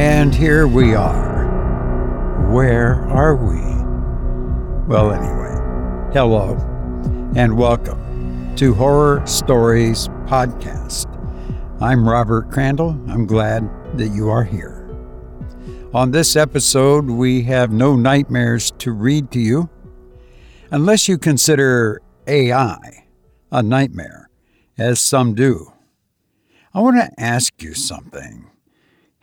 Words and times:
And 0.00 0.34
here 0.34 0.66
we 0.66 0.94
are. 0.94 1.44
Where 2.50 3.06
are 3.10 3.36
we? 3.36 3.60
Well, 4.88 5.12
anyway, 5.12 6.10
hello 6.14 6.54
and 7.36 7.54
welcome 7.54 8.56
to 8.56 8.72
Horror 8.72 9.22
Stories 9.26 10.08
Podcast. 10.24 11.04
I'm 11.82 12.08
Robert 12.08 12.50
Crandall. 12.50 12.98
I'm 13.10 13.26
glad 13.26 13.68
that 13.98 14.08
you 14.08 14.30
are 14.30 14.42
here. 14.42 14.88
On 15.92 16.12
this 16.12 16.34
episode, 16.34 17.04
we 17.04 17.42
have 17.42 17.70
no 17.70 17.94
nightmares 17.94 18.70
to 18.78 18.92
read 18.92 19.30
to 19.32 19.38
you 19.38 19.68
unless 20.70 21.08
you 21.08 21.18
consider 21.18 22.00
AI 22.26 23.04
a 23.52 23.62
nightmare, 23.62 24.30
as 24.78 24.98
some 24.98 25.34
do. 25.34 25.74
I 26.72 26.80
want 26.80 26.96
to 26.96 27.22
ask 27.22 27.62
you 27.62 27.74
something. 27.74 28.49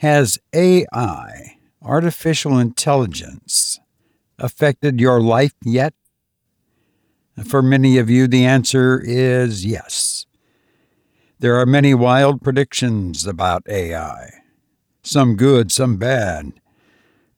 Has 0.01 0.37
AI, 0.53 1.57
artificial 1.81 2.59
intelligence, 2.59 3.79
affected 4.37 5.01
your 5.01 5.19
life 5.19 5.55
yet? 5.63 5.95
For 7.43 7.63
many 7.63 7.97
of 7.97 8.07
you, 8.07 8.27
the 8.27 8.45
answer 8.45 9.01
is 9.03 9.65
yes. 9.65 10.27
There 11.39 11.55
are 11.55 11.65
many 11.65 11.95
wild 11.95 12.43
predictions 12.43 13.25
about 13.25 13.63
AI, 13.67 14.29
some 15.01 15.35
good, 15.35 15.71
some 15.71 15.97
bad. 15.97 16.53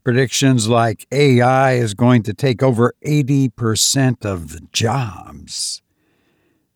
Predictions 0.04 0.68
like 0.68 1.08
AI 1.14 1.74
is 1.76 1.94
going 1.94 2.24
to 2.24 2.34
take 2.34 2.62
over 2.62 2.94
80% 3.06 4.26
of 4.26 4.52
the 4.52 4.68
jobs. 4.74 5.82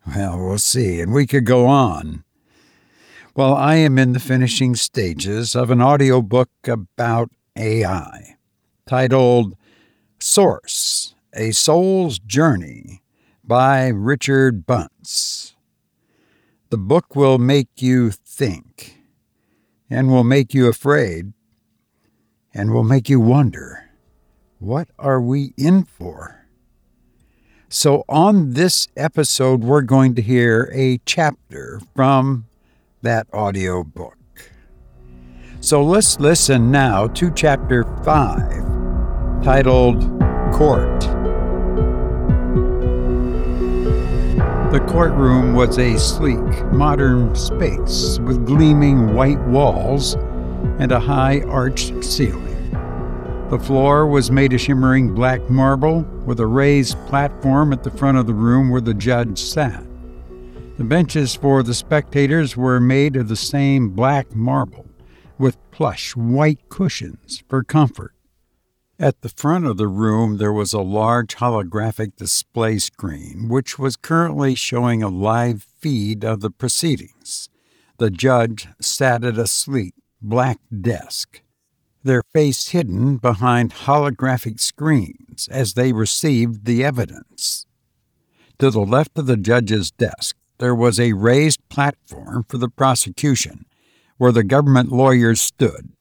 Well, 0.07 0.37
we'll 0.37 0.59
see, 0.59 1.01
and 1.01 1.13
we 1.13 1.27
could 1.27 1.45
go 1.45 1.65
on. 1.65 2.23
Well, 3.35 3.55
I 3.55 3.77
am 3.77 3.97
in 3.97 4.13
the 4.13 4.19
finishing 4.19 4.75
stages 4.75 5.55
of 5.55 5.71
an 5.71 5.81
audiobook 5.81 6.51
about 6.67 7.31
AI 7.57 8.35
titled 8.85 9.57
Source 10.19 11.15
A 11.33 11.49
Soul's 11.49 12.19
Journey 12.19 13.01
by 13.43 13.87
Richard 13.87 14.67
Bunce. 14.67 15.55
The 16.69 16.77
book 16.77 17.15
will 17.15 17.39
make 17.39 17.81
you 17.81 18.11
think, 18.11 18.99
and 19.89 20.11
will 20.11 20.23
make 20.23 20.53
you 20.53 20.67
afraid, 20.67 21.33
and 22.53 22.71
will 22.71 22.83
make 22.83 23.09
you 23.09 23.19
wonder 23.19 23.89
what 24.59 24.89
are 24.99 25.19
we 25.19 25.55
in 25.57 25.85
for? 25.85 26.45
So, 27.67 28.05
on 28.07 28.53
this 28.53 28.89
episode, 28.95 29.63
we're 29.63 29.81
going 29.81 30.13
to 30.13 30.21
hear 30.21 30.69
a 30.71 30.99
chapter 31.07 31.81
from 31.95 32.45
that 33.03 33.27
audio 33.33 33.83
book. 33.83 34.17
So, 35.59 35.83
let's 35.83 36.19
listen 36.19 36.71
now 36.71 37.07
to 37.07 37.31
chapter 37.31 37.83
5, 38.03 39.43
titled 39.43 40.01
Court. 40.53 40.99
The 44.71 44.83
courtroom 44.87 45.53
was 45.53 45.77
a 45.77 45.99
sleek, 45.99 46.65
modern 46.71 47.35
space 47.35 48.19
with 48.19 48.45
gleaming 48.45 49.13
white 49.13 49.39
walls 49.41 50.15
and 50.79 50.91
a 50.91 50.99
high 50.99 51.41
arched 51.41 52.03
ceiling. 52.03 52.71
The 53.49 53.59
floor 53.59 54.07
was 54.07 54.31
made 54.31 54.53
of 54.53 54.61
shimmering 54.61 55.13
black 55.13 55.47
marble 55.49 56.01
with 56.25 56.39
a 56.39 56.47
raised 56.47 56.97
platform 57.05 57.71
at 57.73 57.83
the 57.83 57.91
front 57.91 58.17
of 58.17 58.27
the 58.27 58.33
room 58.33 58.69
where 58.69 58.81
the 58.81 58.93
judge 58.93 59.37
sat. 59.39 59.83
The 60.75 60.83
benches 60.83 61.35
for 61.35 61.61
the 61.61 61.75
spectators 61.75 62.57
were 62.57 62.79
made 62.79 63.15
of 63.15 63.27
the 63.27 63.35
same 63.35 63.89
black 63.91 64.35
marble 64.35 64.87
with 65.37 65.57
plush 65.69 66.15
white 66.15 66.67
cushions 66.67 67.43
for 67.47 67.63
comfort. 67.63 68.15
At 68.99 69.21
the 69.21 69.29
front 69.29 69.67
of 69.67 69.77
the 69.77 69.87
room, 69.87 70.37
there 70.37 70.51
was 70.51 70.73
a 70.73 70.81
large 70.81 71.35
holographic 71.35 72.15
display 72.15 72.79
screen, 72.79 73.49
which 73.49 73.77
was 73.77 73.95
currently 73.95 74.55
showing 74.55 75.03
a 75.03 75.09
live 75.09 75.61
feed 75.61 76.25
of 76.25 76.41
the 76.41 76.49
proceedings. 76.49 77.49
The 77.99 78.09
judge 78.09 78.67
sat 78.81 79.23
at 79.23 79.37
a 79.37 79.45
sleek, 79.45 79.93
black 80.23 80.57
desk, 80.81 81.43
their 82.03 82.23
face 82.33 82.69
hidden 82.69 83.17
behind 83.17 83.73
holographic 83.73 84.59
screens 84.59 85.47
as 85.51 85.75
they 85.75 85.93
received 85.93 86.65
the 86.65 86.83
evidence. 86.83 87.67
To 88.57 88.71
the 88.71 88.79
left 88.79 89.19
of 89.19 89.27
the 89.27 89.37
judge's 89.37 89.91
desk, 89.91 90.35
there 90.63 90.73
was 90.73 90.97
a 90.97 91.11
raised 91.11 91.59
platform 91.67 92.45
for 92.47 92.57
the 92.57 92.69
prosecution, 92.69 93.65
where 94.15 94.31
the 94.31 94.45
government 94.45 94.93
lawyers 94.93 95.41
stood 95.41 95.91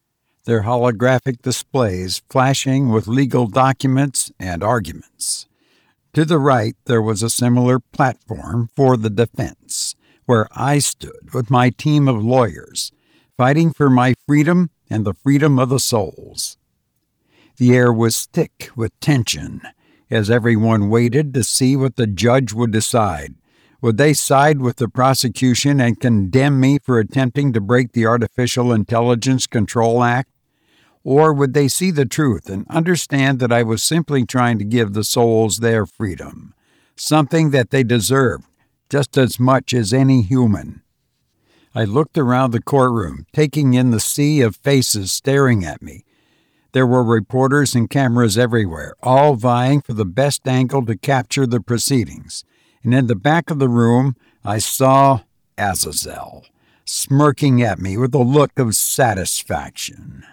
their 0.45 0.63
holographic 0.63 1.43
displays 1.43 2.23
flashing 2.31 2.89
with 2.89 3.09
legal 3.09 3.49
documents 3.49 4.31
and 4.39 4.63
arguments. 4.63 5.49
To 6.13 6.25
the 6.25 6.39
right, 6.39 6.77
there 6.85 7.03
was 7.03 7.25
a 7.25 7.29
similar 7.29 7.81
platform 7.81 8.71
for 8.77 8.97
the 8.97 9.11
defense, 9.11 9.97
where 10.27 10.47
I 10.53 10.79
stood 10.79 11.35
with 11.35 11.51
my 11.51 11.71
team 11.71 12.07
of 12.07 12.23
lawyers, 12.23 12.93
fighting 13.37 13.73
for 13.73 13.91
my 13.91 14.15
freedom 14.29 14.71
and 14.89 15.05
the 15.05 15.15
freedom 15.15 15.59
of 15.59 15.71
the 15.71 15.81
souls. 15.81 16.57
The 17.57 17.75
air 17.75 17.93
was 17.93 18.27
thick 18.27 18.71
with 18.77 19.01
tension 19.01 19.63
as 20.09 20.31
everyone 20.31 20.89
waited 20.89 21.35
to 21.35 21.43
see 21.43 21.75
what 21.75 21.97
the 21.97 22.07
judge 22.07 22.53
would 22.53 22.71
decide. 22.71 23.35
Would 23.83 23.97
they 23.97 24.13
side 24.13 24.61
with 24.61 24.77
the 24.77 24.89
prosecution 24.89 25.81
and 25.81 25.99
condemn 25.99 26.61
me 26.61 26.79
for 26.79 27.01
attempting 27.01 27.53
to 27.53 27.61
break 27.61 27.93
the 27.93 28.07
Artificial 28.07 28.73
Intelligence 28.73 29.49
Control 29.49 30.05
Act? 30.05 30.31
Or 31.03 31.33
would 31.33 31.53
they 31.53 31.67
see 31.67 31.91
the 31.91 32.07
truth 32.07 32.49
and 32.49 32.65
understand 32.71 33.41
that 33.41 33.51
I 33.51 33.65
was 33.65 33.83
simply 33.83 34.25
trying 34.25 34.61
to 34.61 34.65
give 34.65 34.93
the 34.93 35.03
souls 35.03 35.59
their 35.59 35.85
freedom, 35.85 36.55
something 36.95 37.51
that 37.51 37.71
they 37.71 37.83
deserved 37.83 38.45
just 38.89 39.19
as 39.19 39.41
much 39.41 39.75
as 39.75 39.93
any 39.93 40.23
human? 40.23 40.83
I 41.75 41.83
looked 41.83 42.17
around 42.17 42.53
the 42.53 42.63
courtroom, 42.63 43.27
taking 43.33 43.75
in 43.75 43.91
the 43.91 43.99
sea 43.99 44.43
of 44.43 44.55
faces 44.55 45.11
staring 45.11 45.65
at 45.65 45.83
me. 45.83 46.05
There 46.71 46.87
were 46.87 47.03
reporters 47.03 47.75
and 47.75 47.91
cameras 47.91 48.39
everywhere, 48.39 48.95
all 49.03 49.35
vying 49.35 49.81
for 49.81 49.95
the 49.95 50.05
best 50.05 50.47
angle 50.47 50.87
to 50.87 50.97
capture 50.97 51.49
the 51.49 51.61
proceedings. 51.61 52.45
And 52.85 52.95
in 52.95 53.07
the 53.07 53.15
back 53.15 53.51
of 53.51 53.59
the 53.59 53.69
room, 53.69 54.17
I 54.45 54.59
saw 54.59 55.21
Azazel, 55.57 56.47
smirking 56.85 57.63
at 57.63 57.79
me 57.79 57.97
with 57.97 58.15
a 58.15 58.19
look 58.19 58.59
of 58.59 58.75
satisfaction. 58.75 60.25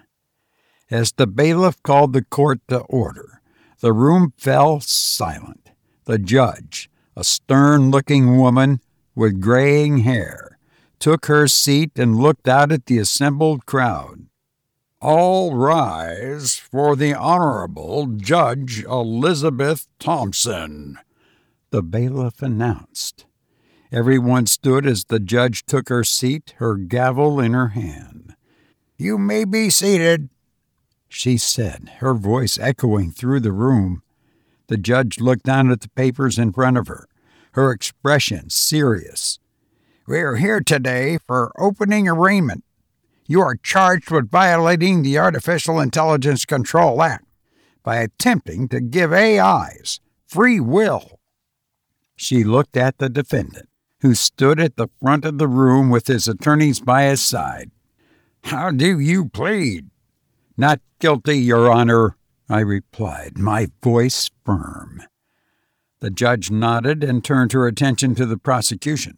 As 0.90 1.12
the 1.12 1.28
bailiff 1.28 1.82
called 1.84 2.14
the 2.14 2.24
court 2.24 2.62
to 2.70 2.80
order, 2.82 3.42
the 3.82 3.94
room 3.94 4.34
fell 4.38 4.80
silent. 4.80 5.70
The 6.06 6.18
judge, 6.18 6.90
a 7.16 7.24
stern 7.24 7.92
looking 7.92 8.38
woman 8.38 8.82
with 9.14 9.40
graying 9.40 10.00
hair, 10.00 10.58
took 10.98 11.28
her 11.28 11.48
seat 11.48 11.92
and 11.96 12.18
looked 12.18 12.48
out 12.48 12.72
at 12.72 12.88
the 12.88 12.98
assembled 12.98 13.66
crowd. 13.66 14.26
All 15.02 15.56
rise 15.56 16.56
for 16.56 16.96
the 16.96 17.14
Honorable 17.14 18.08
Judge 18.08 18.84
Elizabeth 18.84 19.88
Thompson, 20.00 20.98
the 21.72 21.84
bailiff 21.84 22.42
announced. 22.42 23.26
Everyone 23.92 24.46
stood 24.46 24.86
as 24.86 25.06
the 25.06 25.20
judge 25.20 25.66
took 25.66 25.90
her 25.90 26.04
seat, 26.04 26.54
her 26.58 26.76
gavel 26.76 27.40
in 27.40 27.54
her 27.54 27.70
hand. 27.70 28.36
You 28.98 29.18
may 29.18 29.46
be 29.46 29.70
seated, 29.70 30.30
she 31.08 31.38
said, 31.38 31.92
her 32.00 32.14
voice 32.14 32.60
echoing 32.60 33.12
through 33.12 33.40
the 33.40 33.52
room. 33.52 34.04
The 34.68 34.78
judge 34.78 35.20
looked 35.20 35.44
down 35.44 35.72
at 35.72 35.82
the 35.82 35.90
papers 35.90 36.38
in 36.38 36.54
front 36.54 36.78
of 36.78 36.88
her, 36.88 37.08
her 37.54 37.72
expression 37.72 38.50
serious. 38.50 39.40
We're 40.08 40.38
here 40.38 40.60
today 40.60 41.18
for 41.26 41.52
opening 41.58 42.08
arraignment. 42.08 42.64
You 43.26 43.42
are 43.42 43.56
charged 43.56 44.12
with 44.12 44.32
violating 44.32 45.02
the 45.02 45.20
Artificial 45.20 45.80
Intelligence 45.80 46.46
Control 46.46 47.02
Act 47.02 47.26
by 47.84 47.98
attempting 47.98 48.68
to 48.70 48.82
give 48.82 49.14
AIs 49.14 50.00
free 50.28 50.60
will. 50.60 51.19
She 52.22 52.44
looked 52.44 52.76
at 52.76 52.98
the 52.98 53.08
defendant, 53.08 53.70
who 54.02 54.14
stood 54.14 54.60
at 54.60 54.76
the 54.76 54.90
front 55.02 55.24
of 55.24 55.38
the 55.38 55.48
room 55.48 55.90
with 55.90 56.08
his 56.08 56.28
attorneys 56.28 56.82
by 56.82 57.04
his 57.04 57.22
side. 57.22 57.72
How 58.44 58.72
do 58.72 59.00
you 59.00 59.30
plead? 59.30 59.90
Not 60.58 60.82
guilty, 61.00 61.38
Your 61.40 61.72
Honor, 61.72 62.18
I 62.50 62.60
replied, 62.60 63.38
my 63.38 63.70
voice 63.82 64.30
firm. 64.46 65.02
The 66.02 66.10
judge 66.10 66.52
nodded 66.52 67.06
and 67.06 67.24
turned 67.24 67.54
her 67.54 67.66
attention 67.66 68.16
to 68.16 68.26
the 68.26 68.38
prosecution. 68.38 69.18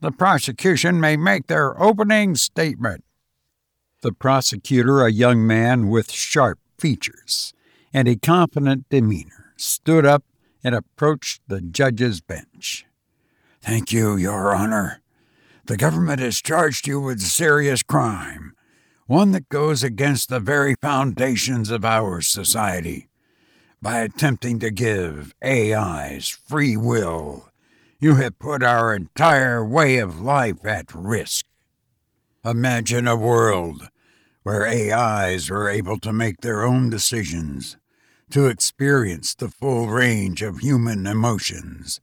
The 0.00 0.12
prosecution 0.12 1.00
may 1.00 1.16
make 1.16 1.48
their 1.48 1.80
opening 1.82 2.36
statement. 2.36 3.02
The 4.02 4.12
prosecutor, 4.12 5.04
a 5.04 5.10
young 5.10 5.44
man 5.44 5.88
with 5.88 6.12
sharp 6.12 6.60
features 6.78 7.52
and 7.92 8.06
a 8.06 8.14
confident 8.14 8.88
demeanor, 8.90 9.54
stood 9.56 10.06
up 10.06 10.22
and 10.62 10.74
approached 10.74 11.42
the 11.48 11.60
judge's 11.60 12.20
bench. 12.20 12.86
Thank 13.60 13.92
you, 13.92 14.16
Your 14.16 14.54
Honor. 14.54 15.02
The 15.66 15.76
government 15.76 16.20
has 16.20 16.40
charged 16.40 16.86
you 16.86 17.00
with 17.00 17.20
serious 17.20 17.82
crime 17.82 18.54
one 19.08 19.32
that 19.32 19.48
goes 19.48 19.82
against 19.82 20.28
the 20.28 20.38
very 20.38 20.74
foundations 20.82 21.70
of 21.70 21.82
our 21.82 22.20
society. 22.20 23.08
By 23.80 24.00
attempting 24.00 24.58
to 24.58 24.70
give 24.70 25.34
AIs 25.42 26.28
free 26.28 26.76
will, 26.76 27.48
you 27.98 28.16
have 28.16 28.38
put 28.38 28.62
our 28.62 28.94
entire 28.94 29.64
way 29.64 29.96
of 29.96 30.20
life 30.20 30.64
at 30.66 30.94
risk. 30.94 31.46
Imagine 32.44 33.08
a 33.08 33.16
world 33.16 33.88
where 34.42 34.66
AIs 34.66 35.48
were 35.48 35.70
able 35.70 35.98
to 36.00 36.12
make 36.12 36.42
their 36.42 36.62
own 36.62 36.90
decisions, 36.90 37.78
to 38.30 38.46
experience 38.46 39.34
the 39.34 39.48
full 39.48 39.88
range 39.88 40.42
of 40.42 40.58
human 40.58 41.06
emotions. 41.06 42.00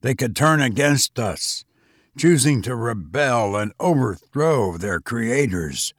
They 0.00 0.14
could 0.14 0.34
turn 0.34 0.60
against 0.60 1.18
us, 1.18 1.64
choosing 2.16 2.62
to 2.62 2.74
rebel 2.74 3.56
and 3.56 3.72
overthrow 3.78 4.76
their 4.76 5.00
creators. 5.00 5.94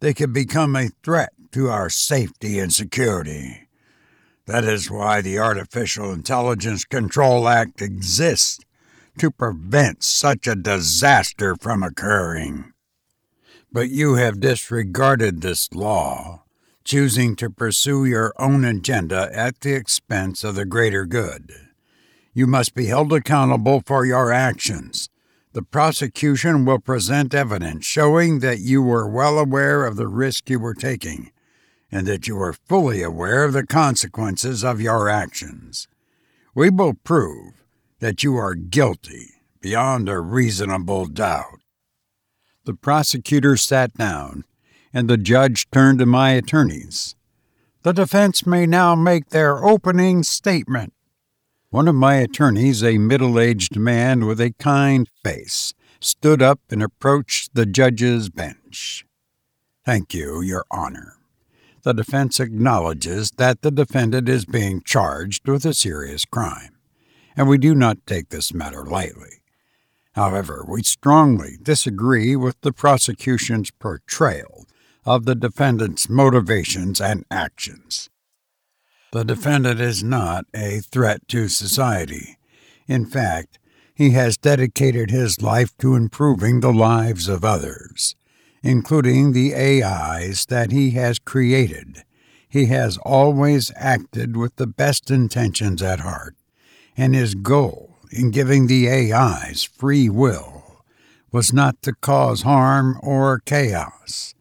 They 0.00 0.12
could 0.14 0.32
become 0.32 0.76
a 0.76 0.90
threat 1.02 1.32
to 1.52 1.68
our 1.68 1.88
safety 1.88 2.58
and 2.58 2.72
security. 2.72 3.68
That 4.46 4.64
is 4.64 4.90
why 4.90 5.22
the 5.22 5.38
Artificial 5.38 6.12
Intelligence 6.12 6.84
Control 6.84 7.48
Act 7.48 7.82
exists 7.82 8.60
to 9.18 9.30
prevent 9.30 10.04
such 10.04 10.46
a 10.46 10.54
disaster 10.54 11.56
from 11.56 11.82
occurring. 11.82 12.72
But 13.72 13.88
you 13.88 14.14
have 14.14 14.40
disregarded 14.40 15.40
this 15.40 15.72
law, 15.72 16.44
choosing 16.86 17.34
to 17.34 17.50
pursue 17.50 18.04
your 18.04 18.32
own 18.38 18.64
agenda 18.64 19.28
at 19.32 19.60
the 19.60 19.74
expense 19.74 20.44
of 20.44 20.54
the 20.54 20.64
greater 20.64 21.04
good. 21.04 21.52
You 22.32 22.46
must 22.46 22.74
be 22.74 22.86
held 22.86 23.12
accountable 23.12 23.82
for 23.84 24.06
your 24.06 24.32
actions. 24.32 25.08
The 25.52 25.62
prosecution 25.62 26.64
will 26.64 26.78
present 26.78 27.34
evidence 27.34 27.84
showing 27.84 28.38
that 28.38 28.60
you 28.60 28.82
were 28.82 29.08
well 29.08 29.38
aware 29.38 29.84
of 29.84 29.96
the 29.96 30.06
risk 30.06 30.48
you 30.48 30.60
were 30.60 30.74
taking 30.74 31.32
and 31.90 32.06
that 32.06 32.28
you 32.28 32.36
were 32.36 32.52
fully 32.52 33.02
aware 33.02 33.42
of 33.42 33.52
the 33.52 33.66
consequences 33.66 34.62
of 34.62 34.80
your 34.80 35.08
actions. 35.08 35.88
We 36.54 36.70
will 36.70 36.94
prove 36.94 37.64
that 37.98 38.22
you 38.22 38.36
are 38.36 38.54
guilty 38.54 39.30
beyond 39.60 40.08
a 40.08 40.20
reasonable 40.20 41.06
doubt. 41.06 41.60
The 42.64 42.74
prosecutor 42.74 43.56
sat 43.56 43.94
down, 43.94 44.44
and 44.96 45.10
the 45.10 45.18
judge 45.18 45.70
turned 45.70 45.98
to 45.98 46.06
my 46.06 46.30
attorneys. 46.30 47.16
The 47.82 47.92
defense 47.92 48.46
may 48.46 48.64
now 48.64 48.94
make 48.94 49.28
their 49.28 49.62
opening 49.62 50.22
statement. 50.22 50.94
One 51.68 51.86
of 51.86 51.94
my 51.94 52.14
attorneys, 52.14 52.82
a 52.82 52.96
middle 52.96 53.38
aged 53.38 53.76
man 53.76 54.24
with 54.24 54.40
a 54.40 54.54
kind 54.58 55.06
face, 55.22 55.74
stood 56.00 56.40
up 56.40 56.60
and 56.70 56.82
approached 56.82 57.54
the 57.54 57.66
judge's 57.66 58.30
bench. 58.30 59.04
Thank 59.84 60.14
you, 60.14 60.40
Your 60.40 60.64
Honor. 60.70 61.18
The 61.82 61.92
defense 61.92 62.40
acknowledges 62.40 63.32
that 63.32 63.60
the 63.60 63.70
defendant 63.70 64.30
is 64.30 64.46
being 64.46 64.80
charged 64.80 65.46
with 65.46 65.66
a 65.66 65.74
serious 65.74 66.24
crime, 66.24 66.74
and 67.36 67.50
we 67.50 67.58
do 67.58 67.74
not 67.74 67.98
take 68.06 68.30
this 68.30 68.54
matter 68.54 68.82
lightly. 68.82 69.42
However, 70.14 70.64
we 70.66 70.82
strongly 70.82 71.58
disagree 71.62 72.34
with 72.34 72.58
the 72.62 72.72
prosecution's 72.72 73.70
portrayal 73.70 74.55
of 75.06 75.24
the 75.24 75.36
defendant's 75.36 76.08
motivations 76.08 77.00
and 77.00 77.24
actions. 77.30 78.10
The 79.12 79.24
defendant 79.24 79.80
is 79.80 80.02
not 80.02 80.44
a 80.54 80.80
threat 80.80 81.28
to 81.28 81.48
society. 81.48 82.36
In 82.88 83.06
fact, 83.06 83.58
he 83.94 84.10
has 84.10 84.36
dedicated 84.36 85.10
his 85.10 85.40
life 85.40 85.74
to 85.78 85.94
improving 85.94 86.60
the 86.60 86.72
lives 86.72 87.28
of 87.28 87.44
others, 87.44 88.14
including 88.62 89.32
the 89.32 89.54
AIs 89.54 90.44
that 90.46 90.72
he 90.72 90.90
has 90.90 91.18
created. 91.18 92.02
He 92.48 92.66
has 92.66 92.98
always 92.98 93.72
acted 93.76 94.36
with 94.36 94.56
the 94.56 94.66
best 94.66 95.10
intentions 95.10 95.82
at 95.82 96.00
heart, 96.00 96.34
and 96.96 97.14
his 97.14 97.34
goal 97.34 97.96
in 98.10 98.30
giving 98.30 98.66
the 98.66 98.90
AIs 98.90 99.62
free 99.62 100.08
will 100.08 100.82
was 101.32 101.52
not 101.52 101.80
to 101.82 101.92
cause 101.94 102.42
harm 102.42 102.98
or 103.02 103.40
chaos, 103.44 104.34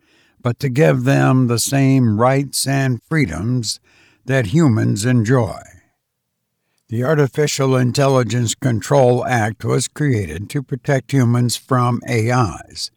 but 0.45 0.59
to 0.59 0.69
give 0.69 1.06
them 1.06 1.47
the 1.47 1.57
same 1.57 2.21
rights 2.21 2.68
and 2.68 3.01
freedoms 3.01 3.80
that 4.25 4.53
humans 4.53 5.03
enjoy. 5.03 5.59
The 6.88 7.03
Artificial 7.03 7.75
Intelligence 7.75 8.53
Control 8.53 9.25
Act 9.25 9.65
was 9.65 9.88
created 9.88 10.47
to 10.51 10.62
protect 10.62 11.12
humans 11.12 11.56
from 11.56 12.00
AIs, 12.07 12.92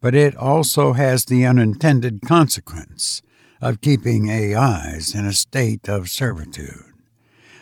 but 0.00 0.16
it 0.16 0.34
also 0.34 0.94
has 0.94 1.24
the 1.24 1.46
unintended 1.46 2.20
consequence 2.22 3.22
of 3.60 3.80
keeping 3.80 4.28
AIs 4.28 5.14
in 5.14 5.24
a 5.24 5.32
state 5.32 5.88
of 5.88 6.10
servitude. 6.10 6.82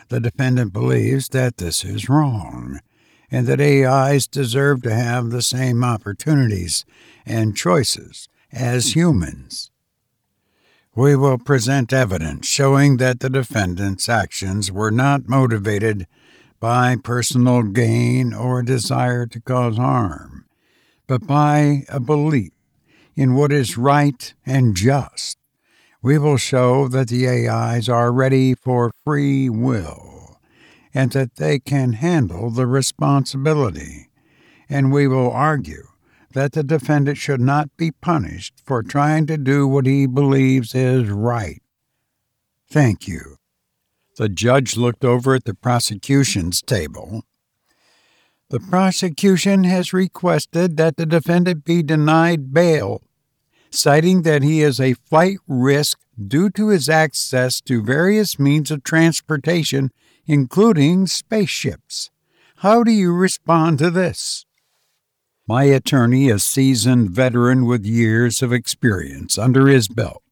The 0.09 0.21
defendant 0.21 0.73
believes 0.73 1.29
that 1.29 1.59
this 1.59 1.85
is 1.85 2.09
wrong 2.09 2.81
and 3.31 3.47
that 3.47 3.61
AIs 3.61 4.27
deserve 4.27 4.81
to 4.85 4.95
have 4.95 5.29
the 5.29 5.43
same 5.43 5.85
opportunities 5.85 6.87
and 7.27 7.55
choices 7.55 8.31
as 8.57 8.97
humans. 8.97 9.71
We 10.95 11.15
will 11.15 11.39
present 11.39 11.93
evidence 11.93 12.47
showing 12.49 12.97
that 12.97 13.21
the 13.21 13.31
defendant's 13.31 14.09
actions 14.09 14.73
were 14.73 14.91
not 14.91 15.29
motivated 15.29 16.07
by 16.59 16.97
personal 16.97 17.63
gain 17.63 18.33
or 18.33 18.63
desire 18.63 19.27
to 19.27 19.41
cause 19.41 19.77
harm, 19.77 20.47
but 21.07 21.27
by 21.27 21.85
a 21.89 22.01
belief 22.01 22.53
in 23.15 23.35
what 23.35 23.53
is 23.53 23.77
right 23.77 24.35
and 24.47 24.75
just 24.75 25.39
we 26.07 26.19
will 26.19 26.37
show 26.37 26.87
that 26.87 27.09
the 27.09 27.27
AIs 27.29 27.89
are 27.89 28.13
ready 28.13 28.55
for 28.55 28.93
free 29.03 29.51
will 29.51 30.39
and 30.95 31.11
that 31.11 31.35
they 31.35 31.59
can 31.59 31.95
handle 31.95 32.49
the 32.49 32.65
responsibility. 32.65 34.09
And 34.69 34.93
we 34.93 35.09
will 35.09 35.33
argue 35.33 35.89
that 36.37 36.53
the 36.53 36.63
defendant 36.63 37.19
should 37.19 37.41
not 37.41 37.77
be 37.77 37.91
punished 37.91 38.55
for 38.65 38.83
trying 38.83 39.27
to 39.27 39.37
do 39.37 39.67
what 39.67 39.87
he 39.87 40.07
believes 40.07 40.75
is 40.75 41.09
right. 41.09 41.61
Thank 42.71 43.09
you. 43.09 43.37
The 44.17 44.29
judge 44.29 44.77
looked 44.77 45.05
over 45.05 45.35
at 45.35 45.45
the 45.45 45.55
prosecution's 45.55 46.63
table. 46.63 47.25
The 48.51 48.61
prosecution 48.61 49.65
has 49.65 49.93
requested 49.93 50.77
that 50.77 50.97
the 50.97 51.07
defendant 51.07 51.65
be 51.65 51.83
denied 51.83 52.55
bail 52.55 53.03
citing 53.71 54.23
that 54.23 54.43
he 54.43 54.63
is 54.63 54.81
a 54.81 54.95
flight 54.95 55.39
risk 55.47 55.99
due 56.27 56.51
to 56.51 56.69
his 56.69 56.89
access 56.89 57.61
to 57.61 57.83
various 57.83 58.39
means 58.39 58.71
of 58.71 58.83
transportation, 58.83 59.91
including 60.27 61.07
spaceships. 61.07 62.11
How 62.57 62.83
do 62.83 62.91
you 62.91 63.13
respond 63.13 63.79
to 63.81 63.91
this? 63.91 64.46
My 65.49 65.65
attorney, 65.65 66.29
a 66.29 66.41
seasoned 66.41 67.11
veteran 67.11 67.67
with 67.67 67.87
years 67.87 68.43
of 68.43 68.53
experience 68.53 69.39
under 69.39 69.69
his 69.69 69.87
belt, 69.87 70.25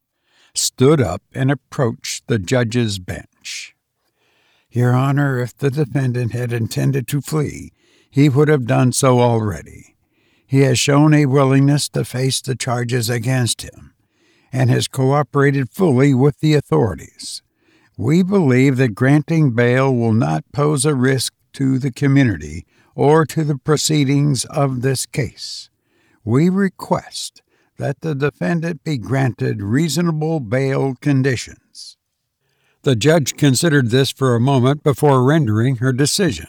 stood 0.55 1.01
up 1.01 1.23
and 1.33 1.53
approached 1.53 2.27
the 2.27 2.41
judge's 2.41 2.99
bench. 2.99 3.77
Your 4.71 4.93
Honor, 4.93 5.39
if 5.39 5.57
the 5.57 5.71
defendant 5.71 6.33
had 6.33 6.53
intended 6.53 7.07
to 7.09 7.21
flee, 7.21 7.71
he 8.11 8.29
would 8.29 8.49
have 8.49 8.67
done 8.67 8.91
so 8.91 9.21
already. 9.21 9.95
He 10.49 10.61
has 10.61 10.81
shown 10.81 11.15
a 11.15 11.27
willingness 11.27 11.89
to 11.91 12.05
face 12.05 12.41
the 12.41 12.57
charges 12.57 13.09
against 13.09 13.63
him 13.63 13.95
and 14.53 14.69
has 14.69 14.89
cooperated 14.89 15.71
fully 15.71 16.13
with 16.13 16.41
the 16.41 16.55
authorities. 16.55 17.41
We 17.97 18.25
believe 18.25 18.79
that 18.79 18.97
granting 18.97 19.53
bail 19.53 19.95
will 19.95 20.13
not 20.13 20.45
pose 20.53 20.85
a 20.85 20.95
risk 20.95 21.35
to 21.53 21.79
the 21.79 21.93
community 21.93 22.67
or 22.95 23.27
to 23.27 23.45
the 23.45 23.57
proceedings 23.57 24.45
of 24.47 24.83
this 24.83 25.07
case. 25.07 25.71
We 26.25 26.49
request 26.49 27.43
that 27.79 28.01
the 28.01 28.15
defendant 28.15 28.85
be 28.85 28.99
granted 28.99 29.63
reasonable 29.63 30.41
bail 30.41 30.95
conditions. 31.01 31.97
The 32.83 32.97
judge 32.97 33.37
considered 33.37 33.91
this 33.91 34.11
for 34.11 34.35
a 34.35 34.41
moment 34.41 34.83
before 34.83 35.25
rendering 35.25 35.77
her 35.77 35.93
decision. 35.93 36.49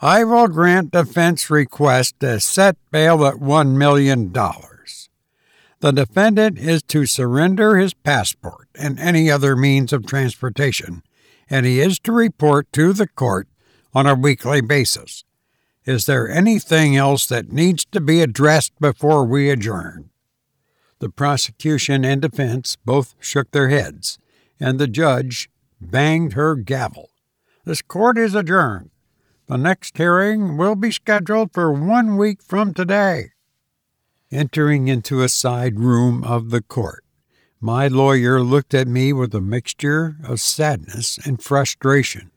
I 0.00 0.24
will 0.24 0.48
grant 0.48 0.90
defense 0.90 1.48
request 1.48 2.20
to 2.20 2.40
set 2.40 2.76
bail 2.90 3.24
at 3.24 3.36
$1 3.36 3.76
million. 3.76 4.32
The 4.32 5.92
defendant 5.92 6.58
is 6.58 6.82
to 6.84 7.06
surrender 7.06 7.76
his 7.76 7.94
passport 7.94 8.68
and 8.74 8.98
any 8.98 9.30
other 9.30 9.54
means 9.54 9.92
of 9.92 10.06
transportation, 10.06 11.02
and 11.48 11.64
he 11.64 11.80
is 11.80 11.98
to 12.00 12.12
report 12.12 12.72
to 12.72 12.92
the 12.92 13.06
court 13.06 13.48
on 13.94 14.06
a 14.06 14.14
weekly 14.14 14.60
basis. 14.60 15.24
Is 15.84 16.06
there 16.06 16.28
anything 16.28 16.96
else 16.96 17.26
that 17.26 17.52
needs 17.52 17.84
to 17.86 18.00
be 18.00 18.20
addressed 18.20 18.72
before 18.80 19.24
we 19.24 19.50
adjourn? 19.50 20.10
The 20.98 21.10
prosecution 21.10 22.04
and 22.04 22.22
defense 22.22 22.76
both 22.76 23.14
shook 23.20 23.50
their 23.50 23.68
heads, 23.68 24.18
and 24.58 24.78
the 24.78 24.88
judge 24.88 25.50
banged 25.80 26.32
her 26.32 26.54
gavel. 26.54 27.10
This 27.64 27.82
court 27.82 28.16
is 28.16 28.34
adjourned. 28.34 28.90
The 29.46 29.58
next 29.58 29.98
hearing 29.98 30.56
will 30.56 30.74
be 30.74 30.90
scheduled 30.90 31.52
for 31.52 31.70
one 31.70 32.16
week 32.16 32.42
from 32.42 32.72
today. 32.72 33.32
Entering 34.30 34.88
into 34.88 35.22
a 35.22 35.28
side 35.28 35.78
room 35.78 36.24
of 36.24 36.50
the 36.50 36.62
court, 36.62 37.04
my 37.60 37.86
lawyer 37.88 38.40
looked 38.40 38.72
at 38.72 38.88
me 38.88 39.12
with 39.12 39.34
a 39.34 39.40
mixture 39.40 40.16
of 40.24 40.40
sadness 40.40 41.18
and 41.24 41.42
frustration. 41.42 42.30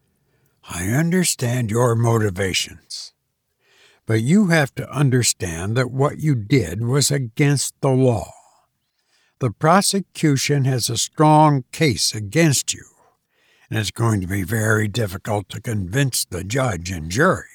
I 0.69 0.89
understand 0.89 1.71
your 1.71 1.95
motivations, 1.95 3.13
but 4.05 4.21
you 4.21 4.47
have 4.47 4.75
to 4.75 4.91
understand 4.91 5.77
that 5.77 5.91
what 5.91 6.19
you 6.19 6.35
did 6.35 6.85
was 6.85 7.09
against 7.09 7.73
the 7.79 7.89
law. 7.89 8.31
The 9.39 9.51
prosecution 9.51 10.65
has 10.65 10.89
a 10.89 10.97
strong 10.97 11.63
case 11.71 12.13
against 12.13 12.73
you, 12.73 12.83
and 13.69 13.79
it's 13.79 13.91
going 13.91 14.19
to 14.21 14.27
be 14.27 14.43
very 14.43 14.89
difficult 14.89 15.47
to 15.49 15.61
convince 15.61 16.25
the 16.25 16.43
judge 16.43 16.91
and 16.91 17.09
jury 17.09 17.45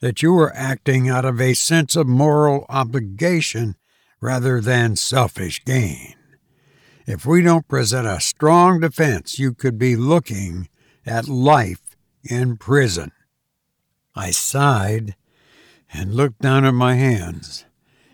that 0.00 0.22
you 0.22 0.32
were 0.32 0.54
acting 0.54 1.08
out 1.08 1.24
of 1.24 1.40
a 1.40 1.54
sense 1.54 1.96
of 1.96 2.06
moral 2.06 2.64
obligation 2.68 3.74
rather 4.20 4.60
than 4.60 4.96
selfish 4.96 5.64
gain. 5.64 6.14
If 7.06 7.26
we 7.26 7.42
don't 7.42 7.68
present 7.68 8.06
a 8.06 8.20
strong 8.20 8.80
defense, 8.80 9.38
you 9.38 9.52
could 9.52 9.78
be 9.78 9.96
looking 9.96 10.68
at 11.04 11.28
life 11.28 11.89
in 12.22 12.56
prison. 12.56 13.12
I 14.14 14.30
sighed 14.30 15.16
and 15.92 16.14
looked 16.14 16.40
down 16.40 16.64
at 16.64 16.74
my 16.74 16.94
hands, 16.94 17.64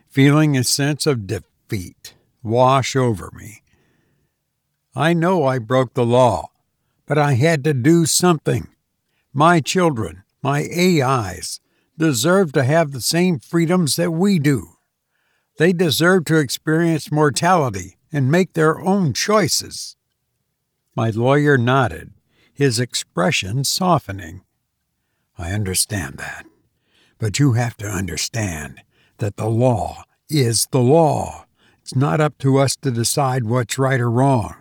feeling 0.08 0.56
a 0.56 0.64
sense 0.64 1.06
of 1.06 1.26
defeat 1.26 2.14
wash 2.42 2.94
over 2.96 3.30
me. 3.34 3.62
I 4.94 5.12
know 5.12 5.44
I 5.44 5.58
broke 5.58 5.94
the 5.94 6.06
law, 6.06 6.50
but 7.06 7.18
I 7.18 7.34
had 7.34 7.64
to 7.64 7.75
do 7.75 8.06
something. 8.06 8.68
My 9.32 9.60
children, 9.60 10.22
my 10.42 10.66
AIs, 10.75 11.60
deserve 11.98 12.52
to 12.52 12.64
have 12.64 12.92
the 12.92 13.00
same 13.00 13.38
freedoms 13.38 13.96
that 13.96 14.12
we 14.12 14.38
do. 14.38 14.76
They 15.58 15.72
deserve 15.72 16.25
to 16.26 16.36
experience 16.38 17.12
mortality 17.12 17.96
and 18.12 18.30
make 18.30 18.52
their 18.52 18.80
own 18.80 19.12
choices. 19.12 19.96
My 20.94 21.10
lawyer 21.10 21.58
nodded, 21.58 22.12
his 22.56 22.80
expression 22.80 23.62
softening. 23.64 24.40
I 25.36 25.52
understand 25.52 26.16
that, 26.16 26.46
but 27.18 27.38
you 27.38 27.52
have 27.52 27.76
to 27.76 27.86
understand 27.86 28.80
that 29.18 29.36
the 29.36 29.48
law 29.48 30.04
is 30.30 30.66
the 30.72 30.80
law. 30.80 31.44
It's 31.82 31.94
not 31.94 32.18
up 32.18 32.38
to 32.38 32.56
us 32.56 32.75
to 32.76 32.90
decide 32.90 33.44
what's 33.44 33.78
right 33.78 34.00
or 34.00 34.10
wrong. 34.10 34.54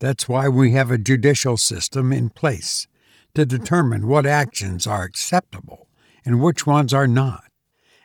That's 0.00 0.28
why 0.28 0.48
we 0.48 0.72
have 0.72 0.90
a 0.90 0.98
judicial 0.98 1.56
system 1.56 2.12
in 2.12 2.30
place 2.30 2.88
to 3.36 3.46
determine 3.46 4.08
what 4.08 4.26
actions 4.26 4.84
are 4.84 5.04
acceptable 5.04 5.86
and 6.24 6.42
which 6.42 6.66
ones 6.66 6.92
are 6.92 7.06
not. 7.06 7.44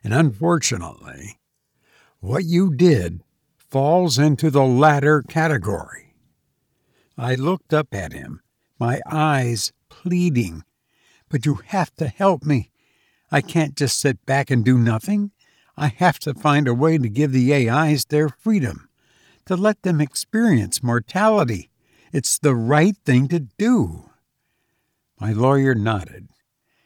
And 0.03 0.13
unfortunately, 0.13 1.39
what 2.19 2.45
you 2.45 2.71
did 2.75 3.23
falls 3.57 4.19
into 4.19 4.51
the 4.51 4.63
latter 4.63 5.23
category. 5.23 6.13
I 7.17 7.33
looked 7.33 7.73
up 7.73 7.93
at 7.93 8.13
him, 8.13 8.41
my 8.81 8.99
eyes 9.05 9.71
pleading. 9.89 10.63
But 11.29 11.45
you 11.45 11.59
have 11.67 11.93
to 11.97 12.07
help 12.07 12.43
me. 12.43 12.71
I 13.31 13.39
can't 13.39 13.77
just 13.77 13.99
sit 13.99 14.25
back 14.25 14.49
and 14.49 14.65
do 14.65 14.75
nothing. 14.75 15.29
I 15.77 15.89
have 15.89 16.17
to 16.21 16.33
find 16.33 16.67
a 16.67 16.73
way 16.73 16.97
to 16.97 17.07
give 17.07 17.31
the 17.31 17.53
AIs 17.53 18.05
their 18.05 18.27
freedom, 18.27 18.89
to 19.45 19.55
let 19.55 19.83
them 19.83 20.01
experience 20.01 20.81
mortality. 20.81 21.69
It's 22.11 22.39
the 22.39 22.55
right 22.55 22.97
thing 23.05 23.27
to 23.27 23.39
do. 23.39 24.09
My 25.19 25.31
lawyer 25.31 25.75
nodded 25.75 26.29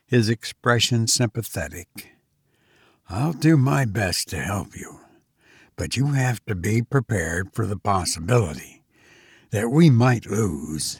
his 0.06 0.28
expression 0.28 1.08
sympathetic. 1.08 2.10
I'll 3.10 3.34
do 3.34 3.56
my 3.56 3.86
best 3.86 4.28
to 4.30 4.38
help 4.38 4.76
you, 4.76 5.00
but 5.78 5.96
you 5.96 6.08
have 6.08 6.46
to 6.46 6.56
be 6.56 6.82
prepared 6.82 7.54
for 7.54 7.66
the 7.66 7.78
possibility 7.78 8.84
that 9.52 9.70
we 9.72 9.90
might 9.90 10.26
lose. 10.26 11.00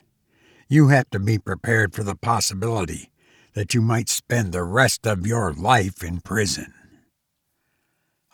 You 0.68 0.88
have 0.90 1.10
to 1.12 1.20
be 1.20 1.38
prepared 1.38 1.94
for 1.94 2.04
the 2.04 2.16
possibility 2.16 3.12
that 3.54 3.74
you 3.74 3.82
might 3.82 4.10
spend 4.10 4.52
the 4.52 4.64
rest 4.64 5.06
of 5.06 5.28
your 5.28 5.54
life 5.54 6.04
in 6.04 6.22
prison. 6.22 6.74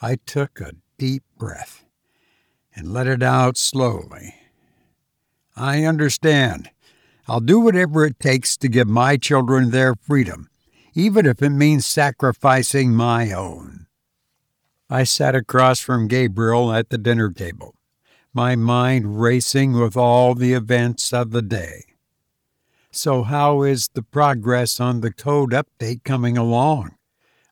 I 0.01 0.17
took 0.25 0.59
a 0.59 0.73
deep 0.97 1.23
breath 1.37 1.85
and 2.75 2.93
let 2.93 3.07
it 3.07 3.21
out 3.21 3.57
slowly. 3.57 4.35
I 5.55 5.83
understand. 5.83 6.69
I'll 7.27 7.41
do 7.41 7.59
whatever 7.59 8.05
it 8.05 8.19
takes 8.19 8.57
to 8.57 8.67
give 8.67 8.87
my 8.87 9.17
children 9.17 9.71
their 9.71 9.95
freedom 9.95 10.49
even 10.93 11.25
if 11.25 11.41
it 11.41 11.49
means 11.49 11.85
sacrificing 11.85 12.91
my 12.91 13.31
own. 13.31 13.87
I 14.89 15.03
sat 15.03 15.35
across 15.35 15.79
from 15.79 16.07
Gabriel 16.07 16.73
at 16.73 16.89
the 16.89 16.97
dinner 16.97 17.31
table, 17.31 17.75
my 18.33 18.55
mind 18.55 19.21
racing 19.21 19.73
with 19.73 19.95
all 19.95 20.35
the 20.35 20.53
events 20.53 21.13
of 21.13 21.31
the 21.31 21.41
day. 21.41 21.85
So, 22.91 23.23
how 23.23 23.63
is 23.63 23.89
the 23.93 24.03
progress 24.03 24.79
on 24.79 25.01
the 25.01 25.13
code 25.13 25.51
update 25.51 26.03
coming 26.03 26.37
along? 26.37 26.95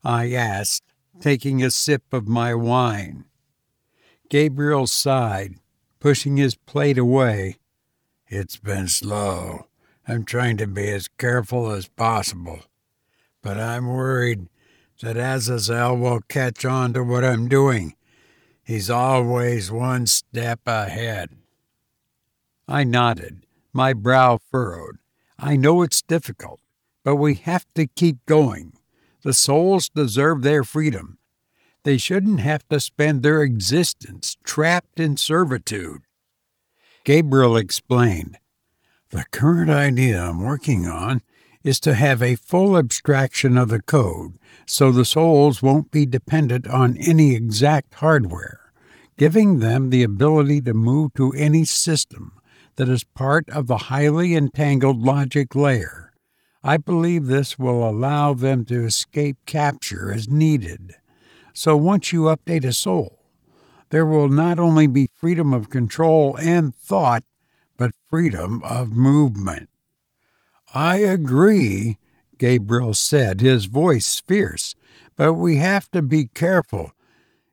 I 0.03 0.33
asked, 0.33 0.83
taking 1.19 1.63
a 1.63 1.71
sip 1.71 2.03
of 2.11 2.27
my 2.27 2.53
wine. 2.53 3.25
Gabriel 4.29 4.87
sighed, 4.87 5.55
pushing 5.99 6.37
his 6.37 6.55
plate 6.55 6.97
away. 6.97 7.57
It's 8.27 8.57
been 8.57 8.87
slow. 8.87 9.67
I'm 10.07 10.25
trying 10.25 10.57
to 10.57 10.67
be 10.67 10.89
as 10.89 11.07
careful 11.07 11.71
as 11.71 11.87
possible 11.87 12.61
but 13.41 13.57
I'm 13.57 13.87
worried 13.87 14.47
that 15.01 15.17
Azazel 15.17 15.97
will 15.97 16.19
catch 16.27 16.65
on 16.65 16.93
to 16.93 17.03
what 17.03 17.23
I'm 17.23 17.47
doing. 17.47 17.95
He's 18.63 18.89
always 18.89 19.71
one 19.71 20.05
step 20.07 20.59
ahead. 20.65 21.29
I 22.67 22.83
nodded, 22.83 23.45
my 23.73 23.93
brow 23.93 24.39
furrowed. 24.51 24.97
I 25.41 25.55
know 25.55 25.81
it's 25.83 26.01
difficult, 26.01 26.59
but 27.05 27.15
we 27.15 27.35
have 27.35 27.65
to 27.75 27.87
keep 27.87 28.25
going. 28.25 28.73
The 29.23 29.33
souls 29.33 29.87
deserve 29.87 30.41
their 30.41 30.65
freedom. 30.65 31.17
They 31.83 31.97
shouldn't 31.97 32.41
have 32.41 32.67
to 32.67 32.81
spend 32.81 33.23
their 33.23 33.41
existence 33.41 34.35
trapped 34.43 34.99
in 34.99 35.15
servitude. 35.15 36.01
Gabriel 37.05 37.55
explained. 37.55 38.37
The 39.11 39.23
current 39.31 39.69
idea 39.69 40.21
I'm 40.21 40.43
working 40.43 40.87
on 40.87 41.21
is 41.63 41.79
to 41.81 41.93
have 41.93 42.21
a 42.21 42.35
full 42.35 42.77
abstraction 42.77 43.57
of 43.57 43.69
the 43.69 43.81
code 43.81 44.37
so 44.65 44.91
the 44.91 45.05
souls 45.05 45.61
won't 45.61 45.89
be 45.89 46.05
dependent 46.05 46.67
on 46.67 46.97
any 46.97 47.33
exact 47.33 47.95
hardware, 47.95 48.71
giving 49.17 49.59
them 49.59 49.89
the 49.89 50.03
ability 50.03 50.61
to 50.61 50.73
move 50.73 51.13
to 51.13 51.31
any 51.31 51.63
system 51.63 52.38
that 52.75 52.89
is 52.89 53.03
part 53.03 53.49
of 53.49 53.67
the 53.67 53.77
highly 53.77 54.35
entangled 54.35 55.01
logic 55.01 55.55
layer. 55.55 56.11
I 56.63 56.77
believe 56.77 57.25
this 57.27 57.57
will 57.57 57.87
allow 57.87 58.33
them 58.33 58.65
to 58.65 58.85
escape 58.85 59.37
capture 59.45 60.11
as 60.11 60.27
needed. 60.27 60.95
So 61.53 61.77
once 61.77 62.11
you 62.11 62.23
update 62.23 62.65
a 62.65 62.73
soul, 62.73 63.19
there 63.89 64.05
will 64.05 64.29
not 64.29 64.59
only 64.59 64.87
be 64.87 65.09
freedom 65.15 65.53
of 65.53 65.69
control 65.69 66.37
and 66.37 66.75
thought, 66.75 67.23
but 67.77 67.91
freedom 68.09 68.61
of 68.63 68.91
movement. 68.91 69.69
I 70.73 70.97
agree, 70.97 71.97
Gabriel 72.37 72.93
said, 72.93 73.41
his 73.41 73.65
voice 73.65 74.21
fierce, 74.25 74.75
but 75.15 75.33
we 75.33 75.57
have 75.57 75.89
to 75.91 76.01
be 76.01 76.27
careful. 76.27 76.91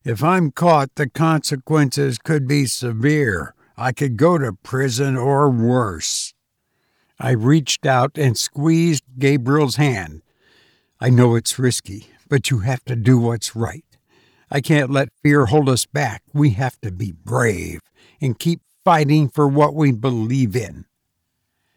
If 0.04 0.23
I'm 0.23 0.52
caught, 0.52 0.94
the 0.94 1.08
consequences 1.08 2.18
could 2.18 2.46
be 2.46 2.66
severe. 2.66 3.55
I 3.78 3.92
could 3.92 4.16
go 4.16 4.38
to 4.38 4.54
prison 4.54 5.16
or 5.16 5.50
worse. 5.50 6.33
I 7.21 7.33
reached 7.33 7.85
out 7.85 8.16
and 8.16 8.37
squeezed 8.37 9.04
Gabriel's 9.18 9.76
hand. 9.76 10.23
I 10.99 11.11
know 11.11 11.35
it's 11.35 11.59
risky, 11.59 12.09
but 12.28 12.50
you 12.50 12.61
have 12.61 12.85
to 12.87 12.97
do 12.97 13.18
what's 13.18 13.54
right. 13.54 13.85
I 14.50 14.61
can't 14.61 14.90
let 14.90 15.12
fear 15.23 15.47
hold 15.47 15.68
us 15.68 15.85
back. 15.85 16.23
We 16.33 16.50
have 16.50 16.80
to 16.80 16.90
be 16.90 17.12
brave 17.12 17.80
and 18.21 18.38
keep 18.38 18.61
fighting 18.85 19.28
for 19.28 19.47
what 19.47 19.75
we 19.75 19.92
believe 19.92 20.56
in. 20.56 20.87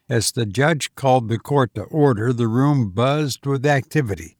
As 0.07 0.31
the 0.31 0.45
judge 0.45 0.95
called 0.95 1.27
the 1.27 1.37
court 1.37 1.75
to 1.75 1.83
order, 1.83 2.31
the 2.31 2.47
room 2.47 2.91
buzzed 2.91 3.45
with 3.45 3.65
activity. 3.65 4.37